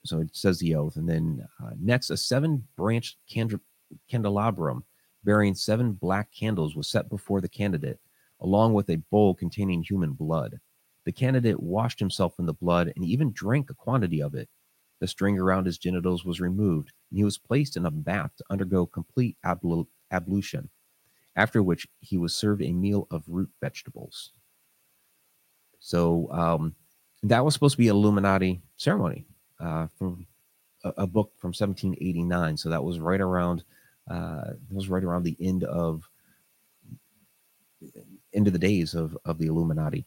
[0.05, 0.97] So it says the oath.
[0.97, 3.61] And then uh, next, a seven branched candre-
[4.11, 4.85] candelabrum
[5.25, 8.01] bearing seven black candles was set before the candidate,
[8.43, 10.61] along with a bowl containing human blood.
[11.07, 14.51] The candidate washed himself in the blood and even drank a quantity of it.
[15.01, 18.45] The string around his genitals was removed, and he was placed in a bath to
[18.51, 20.69] undergo complete ablu- ablution,
[21.37, 24.33] after which he was served a meal of root vegetables.
[25.79, 26.75] So um,
[27.23, 29.27] that was supposed to be Illuminati ceremony
[29.61, 30.27] uh, from
[30.85, 32.57] a, a, book from 1789.
[32.57, 33.65] So that was right around
[34.11, 36.09] uh, that was right around the end of
[38.33, 40.05] end of the days of of the Illuminati.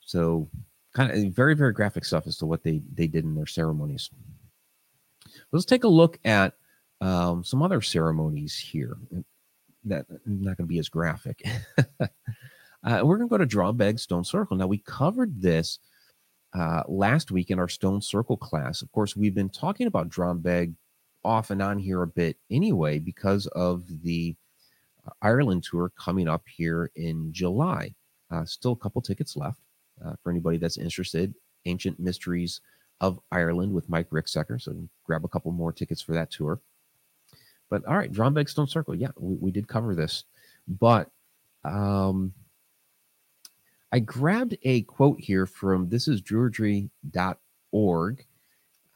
[0.00, 0.48] So
[0.92, 4.10] kind of very very graphic stuff as to what they they did in their ceremonies.
[5.50, 6.54] Let's take a look at
[7.00, 8.96] um, some other ceremonies here
[9.84, 11.42] that not going to be as graphic.
[12.00, 12.06] uh,
[12.84, 14.56] we're going to go to Drombeg Stone Circle.
[14.56, 15.78] Now, we covered this
[16.54, 18.82] uh, last week in our Stone Circle class.
[18.82, 20.74] Of course, we've been talking about Drombeg
[21.24, 24.34] off and on here a bit anyway because of the
[25.06, 27.94] uh, Ireland tour coming up here in July.
[28.30, 29.60] Uh, still a couple tickets left
[30.04, 31.34] uh, for anybody that's interested.
[31.66, 32.60] Ancient Mysteries
[33.00, 34.60] of Ireland with Mike Ricksecker.
[34.60, 36.60] So grab a couple more tickets for that tour.
[37.72, 38.96] But all right, Drombeg Stone Circle.
[38.96, 40.24] Yeah, we, we did cover this.
[40.68, 41.08] But
[41.64, 42.34] um,
[43.90, 46.90] I grabbed a quote here from this is druidry.org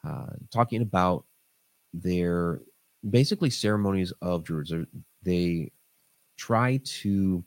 [0.04, 1.24] uh, talking about
[1.94, 2.60] their
[3.08, 4.74] basically ceremonies of druids.
[5.22, 5.72] They
[6.36, 7.42] try to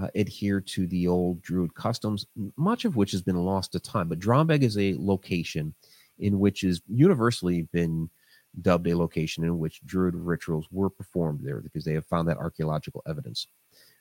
[0.00, 4.08] uh, adhere to the old druid customs, much of which has been lost to time.
[4.08, 5.72] But Drombeg is a location
[6.18, 8.10] in which is universally been
[8.62, 12.38] dubbed a location in which druid rituals were performed there because they have found that
[12.38, 13.46] archaeological evidence.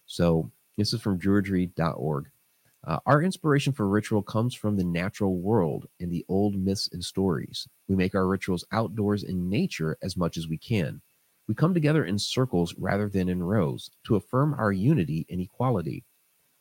[0.05, 2.29] So this is from druidry.org.
[2.85, 7.03] Uh, our inspiration for ritual comes from the natural world and the old myths and
[7.03, 7.67] stories.
[7.87, 11.01] We make our rituals outdoors in nature as much as we can.
[11.47, 16.03] We come together in circles rather than in rows to affirm our unity and equality.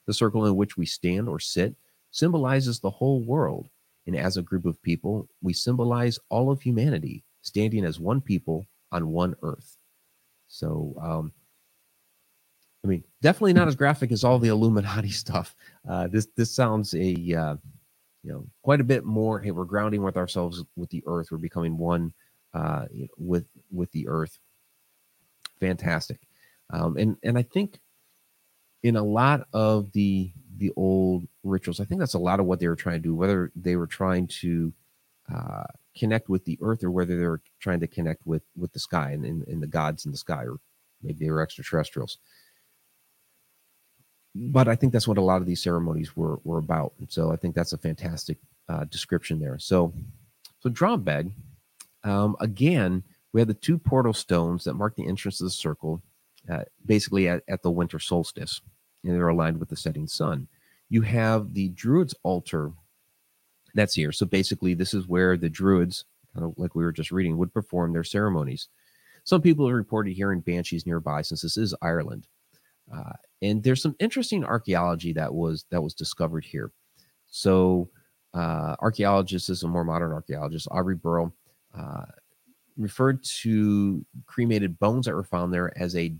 [0.06, 1.74] The circle in which we stand or sit
[2.10, 3.68] symbolizes the whole world,
[4.06, 8.66] and as a group of people, we symbolize all of humanity, standing as one people
[8.90, 9.76] on one earth.
[10.48, 11.32] So, um,
[12.84, 15.54] I mean, definitely not as graphic as all the Illuminati stuff.
[15.88, 17.56] Uh, this this sounds a uh,
[18.22, 19.38] you know quite a bit more.
[19.38, 21.28] Hey, we're grounding with ourselves with the earth.
[21.30, 22.12] We're becoming one
[22.52, 24.38] uh, you know, with with the earth.
[25.60, 26.20] Fantastic,
[26.70, 27.80] um, and and I think
[28.82, 31.80] in a lot of the the old rituals.
[31.80, 33.86] I think that's a lot of what they were trying to do, whether they were
[33.86, 34.72] trying to
[35.34, 35.64] uh,
[35.96, 39.10] connect with the earth or whether they were trying to connect with with the sky
[39.12, 40.56] and, and, and the gods in the sky, or
[41.02, 42.18] maybe they were extraterrestrials.
[44.34, 46.92] But I think that's what a lot of these ceremonies were were about.
[46.98, 48.38] And so I think that's a fantastic
[48.68, 49.58] uh, description there.
[49.58, 49.92] So,
[50.60, 51.30] so Drombeg,
[52.02, 56.02] um, again, we have the two portal stones that mark the entrance of the circle,
[56.50, 58.60] uh, basically at, at the winter solstice
[59.04, 60.48] and they're aligned with the setting sun.
[60.88, 62.72] You have the Druids altar
[63.74, 64.12] that's here.
[64.12, 66.04] So basically, this is where the Druids,
[66.34, 68.68] kind of like we were just reading, would perform their ceremonies.
[69.24, 72.26] Some people have reported hearing banshees nearby since this is Ireland.
[72.94, 73.12] Uh,
[73.42, 76.70] and there's some interesting archaeology that was that was discovered here.
[77.26, 77.88] So
[78.34, 81.34] uh, archaeologist is a more modern archaeologist, Aubrey Burl,
[81.76, 82.04] uh,
[82.76, 86.14] referred to cremated bones that were found there as a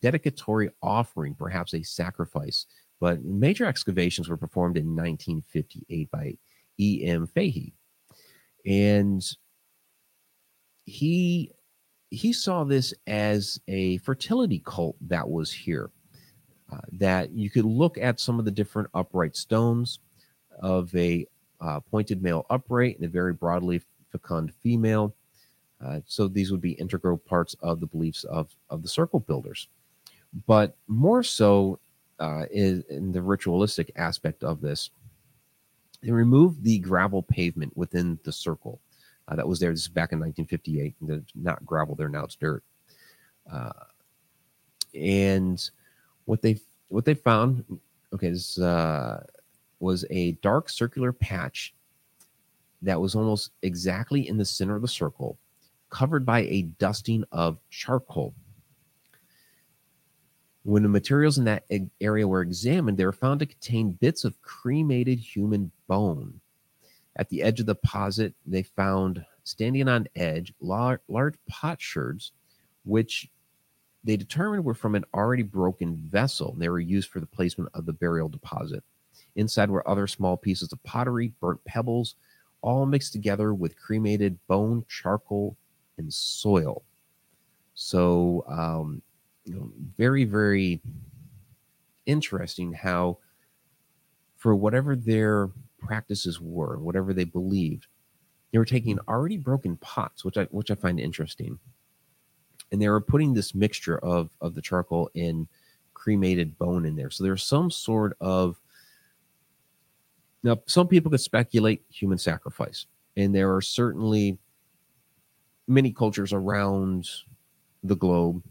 [0.00, 2.66] dedicatory offering, perhaps a sacrifice.
[3.00, 6.36] But major excavations were performed in 1958 by
[6.78, 7.26] E.M.
[7.26, 7.72] Fahy.
[8.66, 9.22] And
[10.84, 11.52] he
[12.10, 15.90] he saw this as a fertility cult that was here.
[16.70, 20.00] Uh, that you could look at some of the different upright stones
[20.60, 21.26] of a
[21.62, 23.80] uh, pointed male upright and a very broadly
[24.12, 25.14] fecund female.
[25.84, 29.68] Uh, so these would be integral parts of the beliefs of, of the circle builders.
[30.46, 31.78] But more so
[32.18, 34.90] uh, is in the ritualistic aspect of this,
[36.02, 38.80] they removed the gravel pavement within the circle
[39.28, 39.70] uh, that was there.
[39.70, 40.94] This is back in 1958.
[41.00, 42.62] There's not gravel there now; it's dirt.
[43.50, 43.72] Uh,
[44.94, 45.70] and
[46.24, 47.64] what they what they found,
[48.12, 49.24] okay, this uh,
[49.80, 51.74] was a dark circular patch
[52.82, 55.38] that was almost exactly in the center of the circle,
[55.90, 58.34] covered by a dusting of charcoal.
[60.68, 61.64] When the materials in that
[61.98, 66.42] area were examined, they were found to contain bits of cremated human bone.
[67.16, 72.32] At the edge of the deposit, they found standing on edge large, large potsherds,
[72.84, 73.30] which
[74.04, 76.54] they determined were from an already broken vessel.
[76.58, 78.84] They were used for the placement of the burial deposit.
[79.36, 82.16] Inside were other small pieces of pottery, burnt pebbles,
[82.60, 85.56] all mixed together with cremated bone, charcoal,
[85.96, 86.82] and soil.
[87.72, 89.00] So, um,
[89.48, 90.80] you know, very, very
[92.06, 93.18] interesting how,
[94.36, 97.86] for whatever their practices were, whatever they believed,
[98.52, 101.58] they were taking already broken pots, which I which I find interesting,
[102.72, 105.48] and they were putting this mixture of of the charcoal and
[105.94, 107.10] cremated bone in there.
[107.10, 108.60] So there's some sort of
[110.42, 112.86] now some people could speculate human sacrifice,
[113.16, 114.38] and there are certainly
[115.66, 117.08] many cultures around
[117.82, 118.42] the globe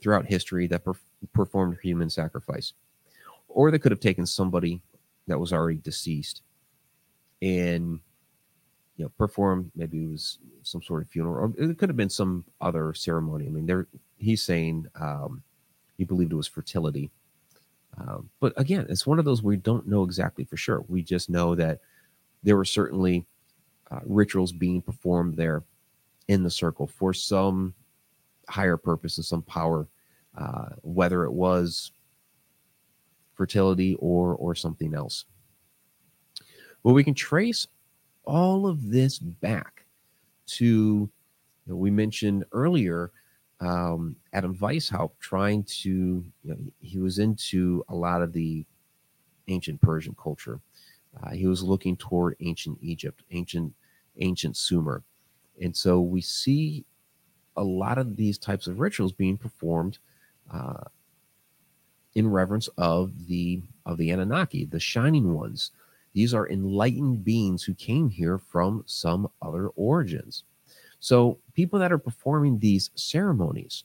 [0.00, 0.98] throughout history that perf-
[1.32, 2.72] performed human sacrifice,
[3.48, 4.80] or they could have taken somebody
[5.26, 6.42] that was already deceased
[7.42, 8.00] and
[8.96, 11.52] you know perform maybe it was some sort of funeral.
[11.58, 13.46] Or it could have been some other ceremony.
[13.46, 13.86] I mean there
[14.16, 15.42] he's saying um
[15.98, 17.10] he believed it was fertility.
[17.98, 20.84] Um, but again it's one of those we don't know exactly for sure.
[20.88, 21.80] We just know that
[22.42, 23.26] there were certainly
[23.90, 25.62] uh, rituals being performed there
[26.28, 27.74] in the circle for some
[28.48, 29.88] higher purpose and some power
[30.38, 31.92] uh, whether it was
[33.34, 35.24] fertility or or something else
[36.82, 37.66] well we can trace
[38.24, 39.84] all of this back
[40.46, 41.10] to you
[41.66, 43.12] know, we mentioned earlier
[43.60, 48.66] um, Adam Weishaupt trying to you know, he was into a lot of the
[49.48, 50.60] ancient Persian culture.
[51.22, 53.72] Uh, he was looking toward ancient Egypt, ancient
[54.18, 55.02] ancient Sumer,
[55.62, 56.84] and so we see
[57.56, 59.98] a lot of these types of rituals being performed
[60.52, 60.84] uh,
[62.14, 65.70] in reverence of the of the Anunnaki, the shining ones,
[66.14, 70.44] these are enlightened beings who came here from some other origins.
[70.98, 73.84] So, people that are performing these ceremonies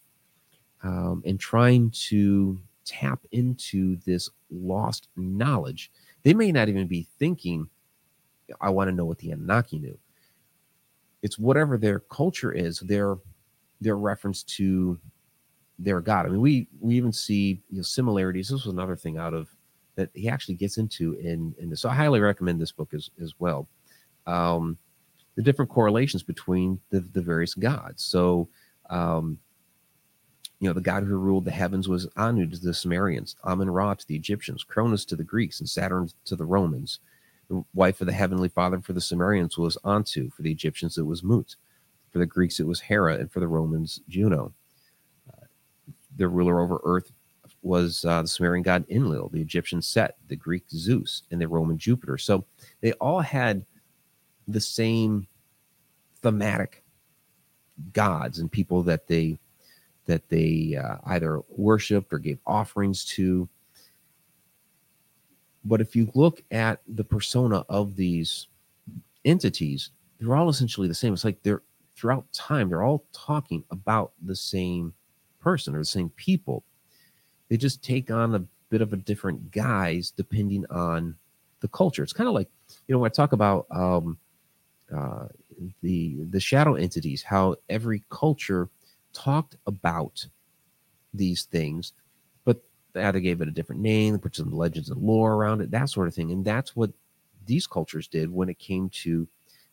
[0.82, 5.92] um, and trying to tap into this lost knowledge,
[6.24, 7.70] they may not even be thinking,
[8.60, 10.00] I want to know what the Anunnaki knew.
[11.22, 13.18] It's whatever their culture is, their
[13.82, 14.98] their reference to
[15.80, 16.26] their God.
[16.26, 18.50] I mean, we we even see you know, similarities.
[18.50, 19.50] This was another thing out of
[19.96, 21.82] that he actually gets into in in this.
[21.82, 23.68] So I highly recommend this book as as well.
[24.28, 24.78] Um,
[25.36, 28.04] the different correlations between the the various gods.
[28.04, 28.48] So,
[28.90, 29.40] um,
[30.60, 33.96] you know, the god who ruled the heavens was Anu to the Sumerians, Amun Ra
[33.96, 37.00] to the Egyptians, Cronus to the Greeks, and Saturn to the Romans.
[37.50, 40.32] The wife of the heavenly father for the Sumerians was Antu.
[40.32, 41.56] For the Egyptians, it was Mut.
[42.12, 44.54] For the Greeks, it was Hera, and for the Romans, Juno.
[45.32, 45.46] Uh,
[46.18, 47.12] the ruler over earth
[47.62, 51.78] was uh, the Sumerian god Enlil, the Egyptian Set, the Greek Zeus, and the Roman
[51.78, 52.18] Jupiter.
[52.18, 52.46] So
[52.82, 53.66] they all had
[54.48, 55.28] the same
[56.22, 56.84] thematic
[57.94, 59.40] gods and people that they
[60.06, 63.48] that they uh, either worshipped or gave offerings to.
[65.64, 68.48] But if you look at the persona of these
[69.26, 71.14] entities, they're all essentially the same.
[71.14, 71.62] It's like they're
[72.02, 74.94] throughout time, they're all talking about the same
[75.40, 76.64] person or the same people
[77.52, 81.14] they just take on a bit of a different guise depending on
[81.60, 82.02] the culture.
[82.02, 82.48] It's kind of like,
[82.88, 84.18] you know, when I talk about um,
[84.96, 85.28] uh,
[85.82, 88.70] the the shadow entities, how every culture
[89.12, 90.26] talked about
[91.14, 91.92] these things,
[92.46, 95.72] but they either gave it a different name, put some legends and lore around it,
[95.72, 96.32] that sort of thing.
[96.32, 96.92] And that's what
[97.46, 99.28] these cultures did when it came to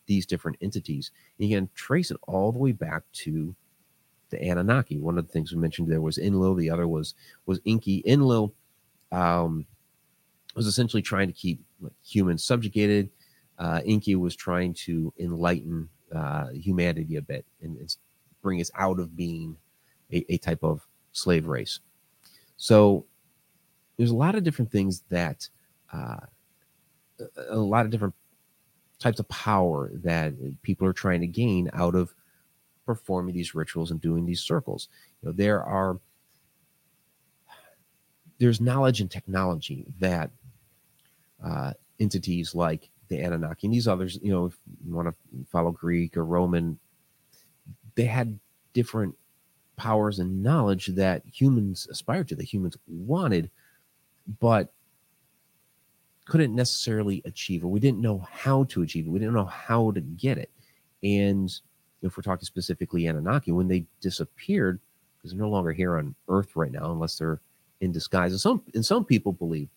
[0.08, 1.12] these different entities.
[1.38, 3.54] And you can trace it all the way back to
[4.30, 4.98] the Anunnaki.
[4.98, 6.56] One of the things we mentioned there was Enlil.
[6.56, 7.14] The other was
[7.46, 8.02] was Enki.
[8.04, 8.52] Enlil
[9.12, 9.66] um,
[10.56, 11.62] was essentially trying to keep
[12.04, 13.10] humans subjugated.
[13.58, 17.96] Uh, Enki was trying to enlighten uh, humanity a bit and, and,
[18.40, 19.56] bring us out of being
[20.12, 21.80] a, a type of slave race.
[22.56, 23.04] So
[23.96, 25.48] there's a lot of different things that
[25.92, 26.20] uh,
[27.48, 28.14] a lot of different
[28.98, 32.14] types of power that people are trying to gain out of
[32.84, 34.88] performing these rituals and doing these circles.
[35.22, 35.98] You know, there are
[38.38, 40.30] there's knowledge and technology that
[41.44, 45.14] uh, entities like the Anunnaki and these others, you know, if you want to
[45.50, 46.78] follow Greek or Roman,
[47.94, 48.38] they had
[48.74, 49.16] different
[49.76, 53.50] powers and knowledge that humans aspired to, that humans wanted,
[54.40, 54.72] but
[56.28, 57.66] couldn't necessarily achieve it.
[57.66, 59.10] We didn't know how to achieve it.
[59.10, 60.50] We didn't know how to get it.
[61.02, 61.52] And
[62.02, 64.78] if we're talking specifically Anunnaki, when they disappeared,
[65.16, 67.40] because they're no longer here on Earth right now, unless they're
[67.80, 68.32] in disguise.
[68.32, 69.68] And some and some people believe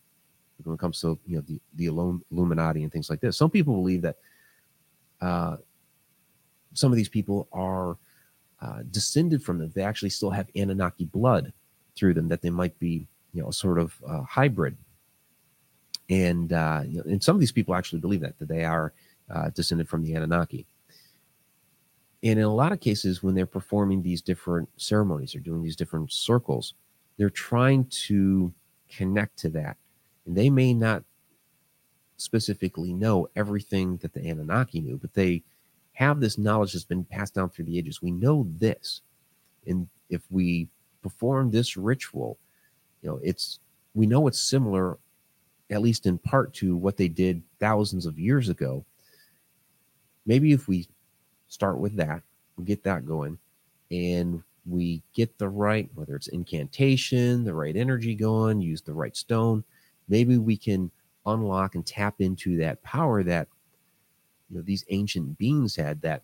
[0.63, 3.37] when it comes to you know the the Illuminati and things like this.
[3.37, 4.17] Some people believe that
[5.21, 5.57] uh,
[6.73, 7.97] some of these people are
[8.61, 9.71] uh, descended from them.
[9.73, 11.53] They actually still have Anunnaki blood
[11.95, 12.27] through them.
[12.27, 14.77] That they might be you know a sort of uh, hybrid.
[16.11, 18.93] And uh, you know, and some of these people actually believe that that they are
[19.33, 20.67] uh, descended from the Anunnaki.
[22.23, 25.75] And in a lot of cases, when they're performing these different ceremonies or doing these
[25.75, 26.75] different circles,
[27.17, 28.53] they're trying to
[28.89, 29.77] connect to that.
[30.25, 31.03] And they may not
[32.17, 35.41] specifically know everything that the Anunnaki knew, but they
[35.93, 38.01] have this knowledge that's been passed down through the ages.
[38.01, 39.01] We know this.
[39.65, 40.67] And if we
[41.01, 42.37] perform this ritual,
[43.01, 43.59] you know, it's
[43.93, 44.97] we know it's similar,
[45.71, 48.85] at least in part, to what they did thousands of years ago.
[50.25, 50.87] Maybe if we
[51.47, 52.21] start with that,
[52.57, 53.39] we get that going,
[53.89, 59.15] and we get the right, whether it's incantation, the right energy going, use the right
[59.15, 59.63] stone,
[60.07, 60.91] maybe we can
[61.25, 63.47] unlock and tap into that power that
[64.49, 66.23] you know these ancient beings had that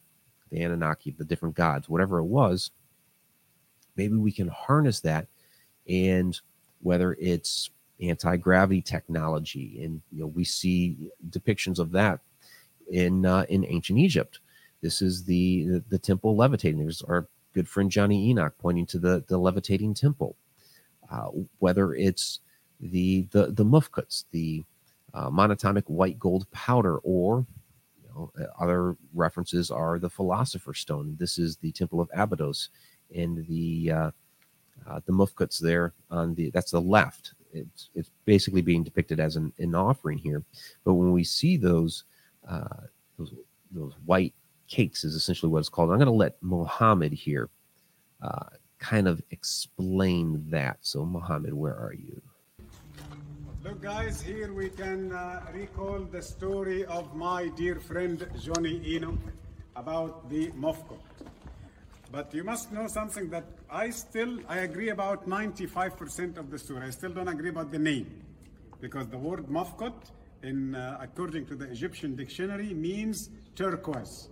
[0.49, 2.71] the Anunnaki, the different gods, whatever it was,
[3.95, 5.27] maybe we can harness that
[5.87, 6.39] and
[6.81, 7.69] whether it's
[8.01, 10.95] anti-gravity technology and you know we see
[11.29, 12.19] depictions of that
[12.91, 14.39] in uh, in ancient Egypt
[14.81, 16.79] this is the, the, temple levitating.
[16.79, 20.35] There's our good friend Johnny Enoch pointing to the the levitating temple.
[21.11, 21.29] Uh,
[21.59, 22.41] whether it's
[22.79, 24.63] the the the mufkuts, the
[25.13, 27.45] uh, monatomic white gold powder, or
[28.01, 31.15] you know, other references are the philosopher's stone.
[31.19, 32.69] This is the temple of Abydos,
[33.15, 34.11] and the uh,
[34.87, 37.33] uh, the mufkuts there on the that's the left.
[37.53, 40.43] It's it's basically being depicted as an, an offering here,
[40.83, 42.03] but when we see those
[42.47, 42.85] uh,
[43.17, 43.33] those
[43.71, 44.33] those white
[44.67, 45.91] cakes is essentially what it's called.
[45.91, 47.49] I'm going to let Mohammed here
[48.21, 48.45] uh,
[48.79, 50.77] kind of explain that.
[50.81, 52.21] So, Mohammed, where are you?
[53.63, 59.19] Look, guys, here we can uh, recall the story of my dear friend Johnny Enoch
[59.75, 60.99] about the Mofkot.
[62.11, 66.87] But you must know something that I still I agree about 95% of the story.
[66.87, 68.23] I still don't agree about the name
[68.79, 69.93] because the word Mofkot,
[70.43, 74.29] in uh, according to the Egyptian dictionary, means turquoise.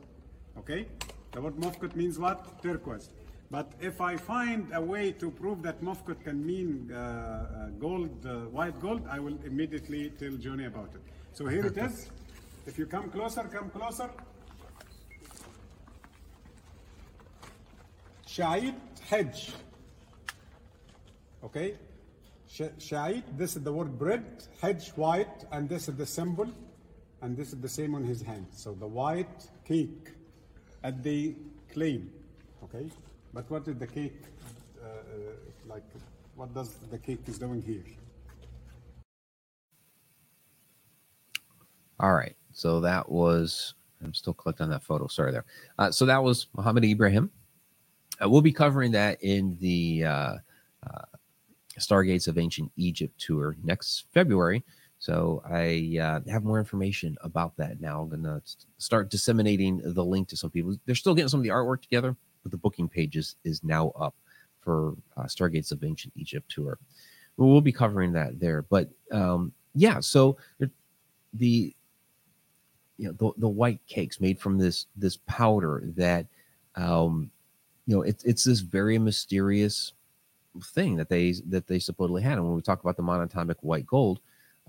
[0.57, 0.87] Okay?
[1.33, 2.61] The word Mofkut means what?
[2.61, 3.09] Turquoise.
[3.51, 8.25] But if I find a way to prove that Mofkut can mean uh, uh, gold,
[8.25, 11.01] uh, white gold, I will immediately tell Johnny about it.
[11.33, 12.09] So here it is.
[12.67, 14.09] If you come closer, come closer.
[18.35, 18.75] Sha'id
[19.09, 19.53] hedge.
[21.41, 21.77] Okay?
[22.49, 24.25] Sha'id, this is the word bread,
[24.61, 26.49] hedge white, and this is the symbol,
[27.21, 28.47] and this is the same on his hand.
[28.51, 30.09] So the white cake
[30.83, 31.33] at the
[31.71, 32.11] claim,
[32.61, 32.89] okay?
[33.33, 34.23] But what is the cake,
[34.83, 34.91] uh, uh,
[35.65, 35.87] like,
[36.35, 37.85] what does the cake is doing here?
[42.01, 45.45] All right, so that was, I'm still clicked on that photo, sorry there.
[45.79, 47.31] Uh, so that was Muhammad Ibrahim.
[48.23, 50.35] Uh, we'll be covering that in the uh,
[50.87, 51.05] uh,
[51.79, 54.63] Stargates of Ancient Egypt tour next February.
[54.99, 58.01] So I uh, have more information about that now.
[58.01, 58.41] I'm gonna
[58.77, 60.75] start disseminating the link to some people.
[60.85, 63.89] They're still getting some of the artwork together, but the booking page is, is now
[63.99, 64.15] up
[64.61, 66.79] for uh, Stargates of Ancient Egypt tour.
[67.37, 68.61] We'll be covering that there.
[68.63, 70.37] But um, yeah, so
[71.33, 71.75] the
[72.97, 76.25] you know the, the white cakes made from this this powder that
[76.75, 77.29] um
[77.85, 79.93] you know it's it's this very mysterious
[80.67, 82.33] thing that they that they supposedly had.
[82.37, 84.19] And when we talk about the monatomic white gold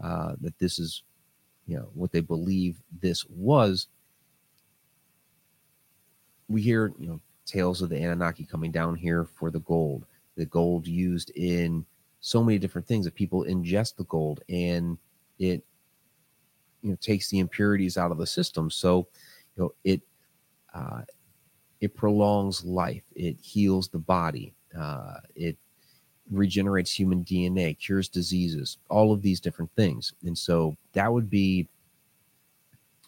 [0.03, 1.03] uh that this is
[1.67, 3.89] you know what they believe this was
[6.49, 10.05] we hear you know tales of the anunnaki coming down here for the gold
[10.37, 11.87] the gold used in
[12.21, 14.99] so many different things that people ingest the gold and
[15.39, 15.63] it
[16.83, 18.71] you know takes the impurities out of the system.
[18.71, 19.09] So
[19.57, 20.01] you know it
[20.75, 21.03] uh,
[21.81, 23.03] it prolongs life.
[23.15, 24.55] It heals the body.
[24.77, 25.57] Uh, it
[26.33, 30.13] regenerates human dna cures diseases all of these different things.
[30.25, 31.69] And so that would be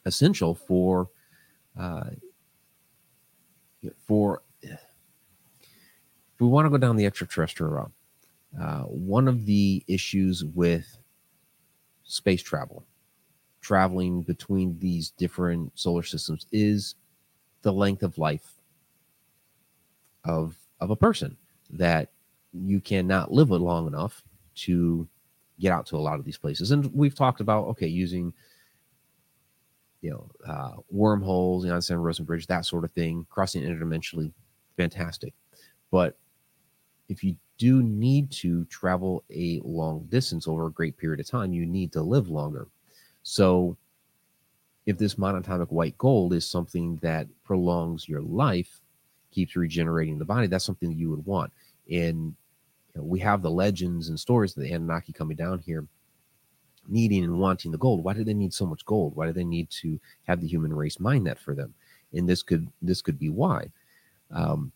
[0.06, 1.08] essential for
[1.78, 2.10] uh,
[4.06, 4.80] for if
[6.40, 7.92] we want to go down the extraterrestrial route
[8.60, 10.98] uh, one of the issues with
[12.04, 12.84] space travel,
[13.60, 16.94] traveling between these different solar systems, is
[17.62, 18.57] the length of life
[20.28, 21.36] of of a person
[21.70, 22.10] that
[22.52, 24.22] you cannot live it long enough
[24.54, 25.08] to
[25.58, 26.70] get out to a lot of these places.
[26.70, 28.32] And we've talked about okay, using
[30.00, 34.32] you know uh, wormholes, the Einstein Rosen Bridge, that sort of thing, crossing interdimensionally,
[34.76, 35.32] fantastic.
[35.90, 36.16] But
[37.08, 41.52] if you do need to travel a long distance over a great period of time,
[41.52, 42.68] you need to live longer.
[43.22, 43.76] So,
[44.86, 48.80] if this monatomic white gold is something that prolongs your life,
[49.30, 51.52] keeps regenerating the body, that's something that you would want.
[51.90, 52.34] And
[52.94, 55.86] you know, we have the legends and stories of the Anunnaki coming down here
[56.88, 58.02] needing and wanting the gold.
[58.02, 59.14] Why do they need so much gold?
[59.14, 61.74] Why do they need to have the human race mine that for them?
[62.12, 63.68] And this could this could be why.
[64.30, 64.72] Um,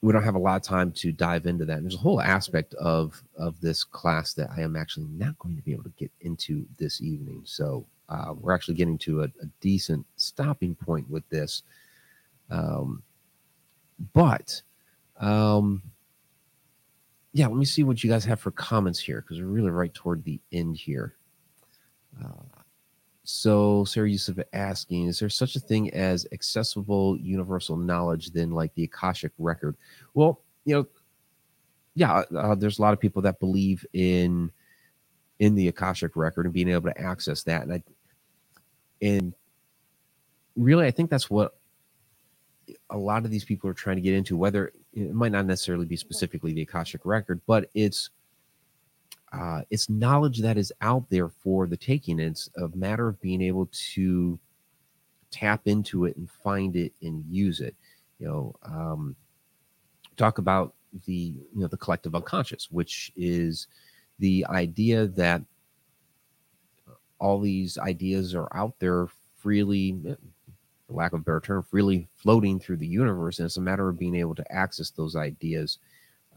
[0.00, 1.76] we don't have a lot of time to dive into that.
[1.76, 5.56] And there's a whole aspect of of this class that I am actually not going
[5.56, 7.42] to be able to get into this evening.
[7.44, 11.62] So uh, we're actually getting to a, a, decent stopping point with this.
[12.50, 13.02] Um,
[14.12, 14.60] but
[15.18, 15.82] um,
[17.32, 19.92] yeah, let me see what you guys have for comments here because we're really right
[19.94, 21.14] toward the end here.
[22.22, 22.62] Uh,
[23.24, 28.74] so Sarah Yusuf asking, is there such a thing as accessible universal knowledge than like
[28.74, 29.76] the Akashic record?
[30.14, 30.86] Well, you know,
[31.94, 34.50] yeah, uh, there's a lot of people that believe in
[35.38, 37.62] in the Akashic record and being able to access that.
[37.62, 37.82] And I
[39.00, 39.34] and
[40.56, 41.56] really I think that's what
[42.90, 45.86] a lot of these people are trying to get into, whether it might not necessarily
[45.86, 48.10] be specifically the Akashic record, but it's
[49.32, 52.20] uh, it's knowledge that is out there for the taking.
[52.20, 54.38] It's a matter of being able to
[55.30, 57.74] tap into it and find it and use it.
[58.18, 59.16] You know, um,
[60.16, 60.74] talk about
[61.06, 63.68] the you know the collective unconscious, which is
[64.18, 65.42] the idea that
[67.18, 69.06] all these ideas are out there
[69.38, 69.98] freely,
[70.92, 73.88] for lack of a better term, freely floating through the universe, and it's a matter
[73.88, 75.78] of being able to access those ideas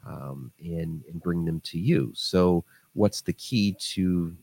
[0.05, 2.11] um, and and bring them to you.
[2.13, 4.35] So what's the key to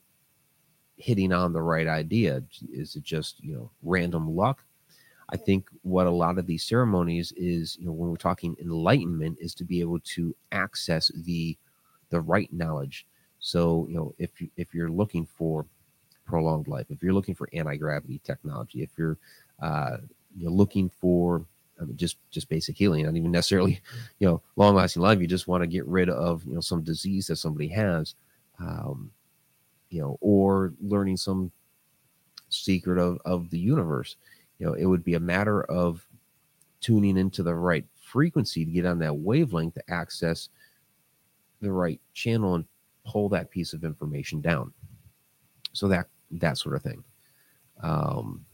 [0.97, 2.43] hitting on the right idea?
[2.73, 4.65] Is it just, you know, random luck?
[5.31, 9.39] I think what a lot of these ceremonies is, you know, when we're talking enlightenment,
[9.41, 11.57] is to be able to access the
[12.11, 13.07] the right knowledge.
[13.41, 15.67] So, you know, if you, if you're looking for
[16.27, 19.19] prolonged life, if you're looking for anti gravity technology, if you're
[19.63, 19.97] uh,
[20.37, 21.45] you're looking for
[21.81, 23.81] I mean, just just basic healing, not even necessarily,
[24.19, 25.21] you know, long lasting life.
[25.21, 28.15] You just want to get rid of you know some disease that somebody has
[28.59, 29.11] um,
[29.91, 31.51] you know, or learning some
[32.49, 34.17] secret of, of the universe.
[34.59, 36.07] You know, it would be a matter of
[36.81, 40.49] tuning into the right frequency to get on that wavelength to access
[41.61, 42.65] the right channel and
[43.05, 44.73] pull that piece of information down.
[45.73, 47.05] So that that sort of thing.
[47.83, 48.45] Um,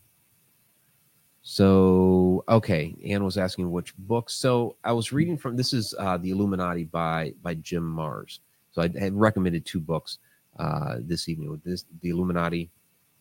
[1.51, 4.35] so okay, Anne was asking which books.
[4.35, 8.41] So I was reading from this is uh, the Illuminati by by Jim Marrs.
[8.71, 10.19] So I had recommended two books
[10.59, 12.69] uh, this evening with this The Illuminati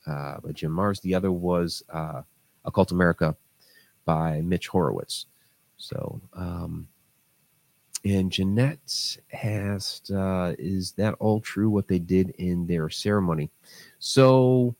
[0.05, 0.99] uh, by Jim Marrs.
[0.99, 2.23] The other was uh,
[2.65, 3.33] Occult America
[4.03, 5.27] by Mitch Horowitz.
[5.77, 6.89] So, um,
[8.03, 13.49] and Jeanette asked, uh, is that all true what they did in their ceremony?
[13.99, 14.75] So,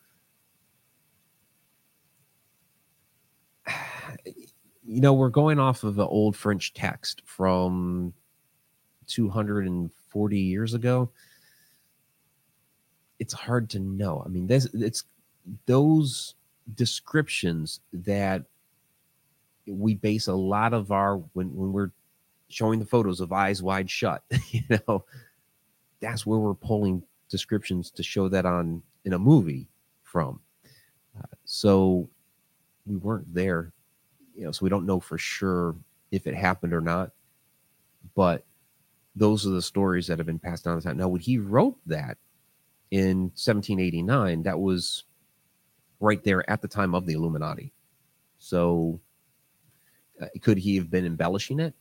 [4.26, 8.14] you know, we're going off of an old French text from
[9.08, 11.10] 240 years ago
[13.20, 15.06] it's hard to know i mean this it's
[15.66, 16.36] those
[16.76, 18.44] descriptions that
[19.66, 21.92] we base a lot of our when when we're
[22.50, 25.06] showing the photos of eyes wide shut you know
[26.00, 29.68] that's where we're pulling descriptions to show that on in a movie
[30.04, 30.40] from.
[31.18, 32.10] Uh, so
[32.88, 33.72] we weren't there,
[34.36, 35.76] you know, so we don't know for sure
[36.12, 37.12] if it happened or not.
[38.16, 38.46] But
[39.16, 40.98] those are the stories that have been passed down the time.
[40.98, 42.18] Now, when he wrote that
[42.92, 45.04] in 1789, that was
[46.00, 47.74] right there at the time of the Illuminati.
[48.40, 49.00] So,
[50.22, 51.74] uh, could he have been embellishing it?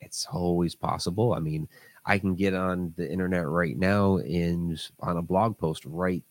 [0.00, 1.32] It's always possible.
[1.32, 1.68] I mean,
[2.04, 6.22] I can get on the internet right now and on a blog post write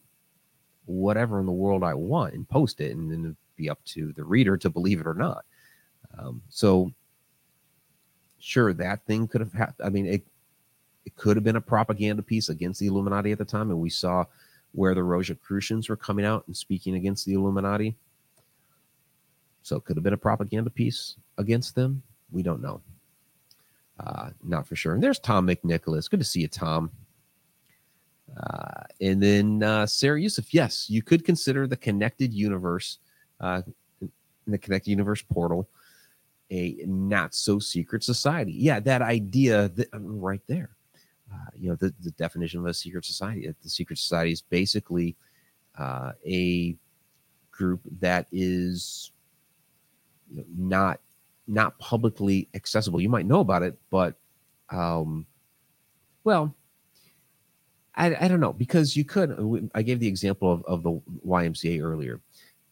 [0.85, 4.23] whatever in the world I want and post it, and then be up to the
[4.23, 5.45] reader to believe it or not.
[6.17, 6.91] Um, so,
[8.39, 9.85] sure, that thing could have happened.
[9.85, 10.25] I mean, it
[11.05, 13.89] it could have been a propaganda piece against the Illuminati at the time, and we
[13.89, 14.25] saw
[14.71, 17.95] where the Rosicrucians were coming out and speaking against the Illuminati.
[19.61, 22.03] So, it could have been a propaganda piece against them.
[22.31, 22.81] We don't know.
[23.99, 24.93] Uh, not for sure.
[24.93, 26.09] And there's Tom McNicholas.
[26.09, 26.91] Good to see you, Tom.
[28.35, 30.53] Uh, and then uh, Sarah Yusuf.
[30.53, 32.97] Yes, you could consider the connected universe,
[33.39, 33.61] uh,
[34.01, 34.11] in
[34.47, 35.67] the connected universe portal,
[36.51, 38.53] a not so secret society.
[38.53, 40.71] Yeah, that idea that right there.
[41.33, 43.51] Uh, you know, the, the definition of a secret society.
[43.61, 45.15] The secret society is basically
[45.77, 46.75] uh, a
[47.51, 49.11] group that is
[50.29, 50.99] you know, not
[51.47, 53.01] not publicly accessible.
[53.01, 54.15] You might know about it, but
[54.69, 55.25] um,
[56.23, 56.55] well,
[57.95, 59.69] I, I don't know because you could.
[59.73, 62.21] I gave the example of, of the YMCA earlier.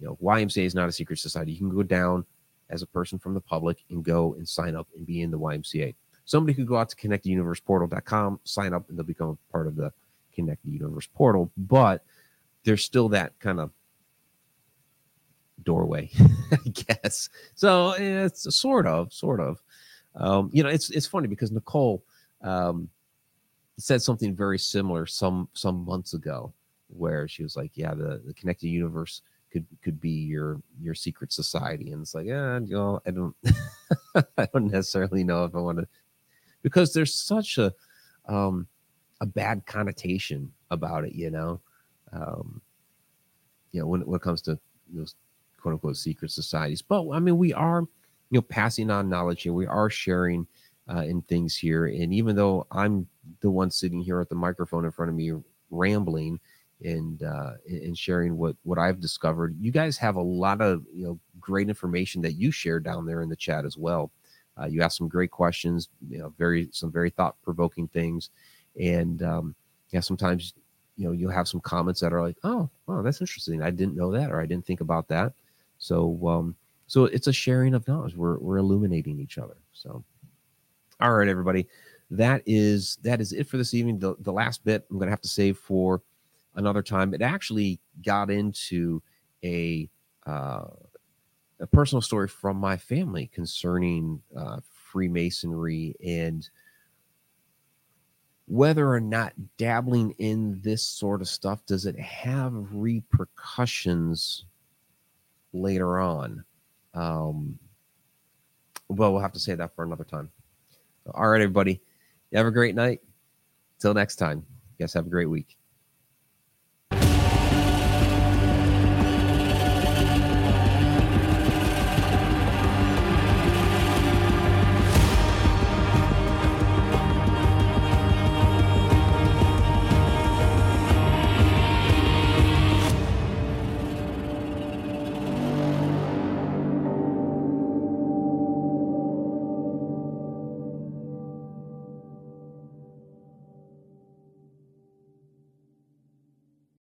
[0.03, 1.53] You know, YMCA is not a secret society.
[1.53, 2.25] You can go down
[2.69, 5.39] as a person from the public and go and sign up and be in the
[5.39, 5.95] YMCA.
[6.25, 9.93] Somebody could go out to connecteduniverseportal.com, sign up, and they'll become a part of the
[10.35, 11.51] Connected Universe portal.
[11.55, 12.03] But
[12.65, 13.71] there's still that kind of
[15.63, 16.09] doorway,
[16.51, 17.29] I guess.
[17.55, 19.61] So it's sort of, sort of.
[20.15, 22.03] Um, you know, it's it's funny because Nicole
[22.41, 22.89] um,
[23.77, 26.51] said something very similar some some months ago,
[26.89, 29.21] where she was like, "Yeah, the the connected universe
[29.53, 33.35] could could be your your secret society," and it's like, yeah, you know, I don't,
[34.37, 35.87] I don't necessarily know if I want to,
[36.63, 37.71] because there's such a
[38.25, 38.67] um,
[39.21, 41.61] a bad connotation about it, you know.
[42.11, 42.61] Um,
[43.71, 44.59] you know, when, when it comes to
[44.91, 45.15] those
[45.63, 46.81] quote unquote secret societies.
[46.81, 47.81] But I mean, we are,
[48.29, 49.53] you know, passing on knowledge here.
[49.53, 50.45] We are sharing
[50.93, 51.85] uh, in things here.
[51.85, 53.07] And even though I'm
[53.39, 55.31] the one sitting here at the microphone in front of me
[55.71, 56.39] rambling
[56.83, 61.05] and uh, and sharing what what I've discovered, you guys have a lot of you
[61.05, 64.11] know great information that you share down there in the chat as well.
[64.59, 68.29] Uh, you ask some great questions, you know, very some very thought provoking things,
[68.79, 69.55] and um,
[69.89, 70.53] yeah, sometimes
[70.97, 73.61] you know you'll have some comments that are like, oh, oh, that's interesting.
[73.61, 75.33] I didn't know that, or I didn't think about that.
[75.79, 76.55] So um,
[76.87, 78.15] so it's a sharing of knowledge.
[78.15, 79.57] We're we're illuminating each other.
[79.73, 80.03] So
[80.99, 81.67] all right, everybody.
[82.11, 83.97] That is that is it for this evening.
[83.97, 86.01] The, the last bit I'm gonna have to save for
[86.55, 87.13] another time.
[87.13, 89.01] It actually got into
[89.43, 89.89] a
[90.25, 90.65] uh,
[91.59, 94.59] a personal story from my family concerning uh,
[94.91, 96.49] Freemasonry and
[98.47, 104.45] whether or not dabbling in this sort of stuff does it have repercussions
[105.53, 106.43] later on.
[106.93, 107.57] Um,
[108.89, 110.29] well, we'll have to say that for another time.
[111.13, 111.81] All right, everybody.
[112.33, 113.01] Have a great night.
[113.79, 114.45] Till next time.
[114.77, 115.57] You guys have a great week.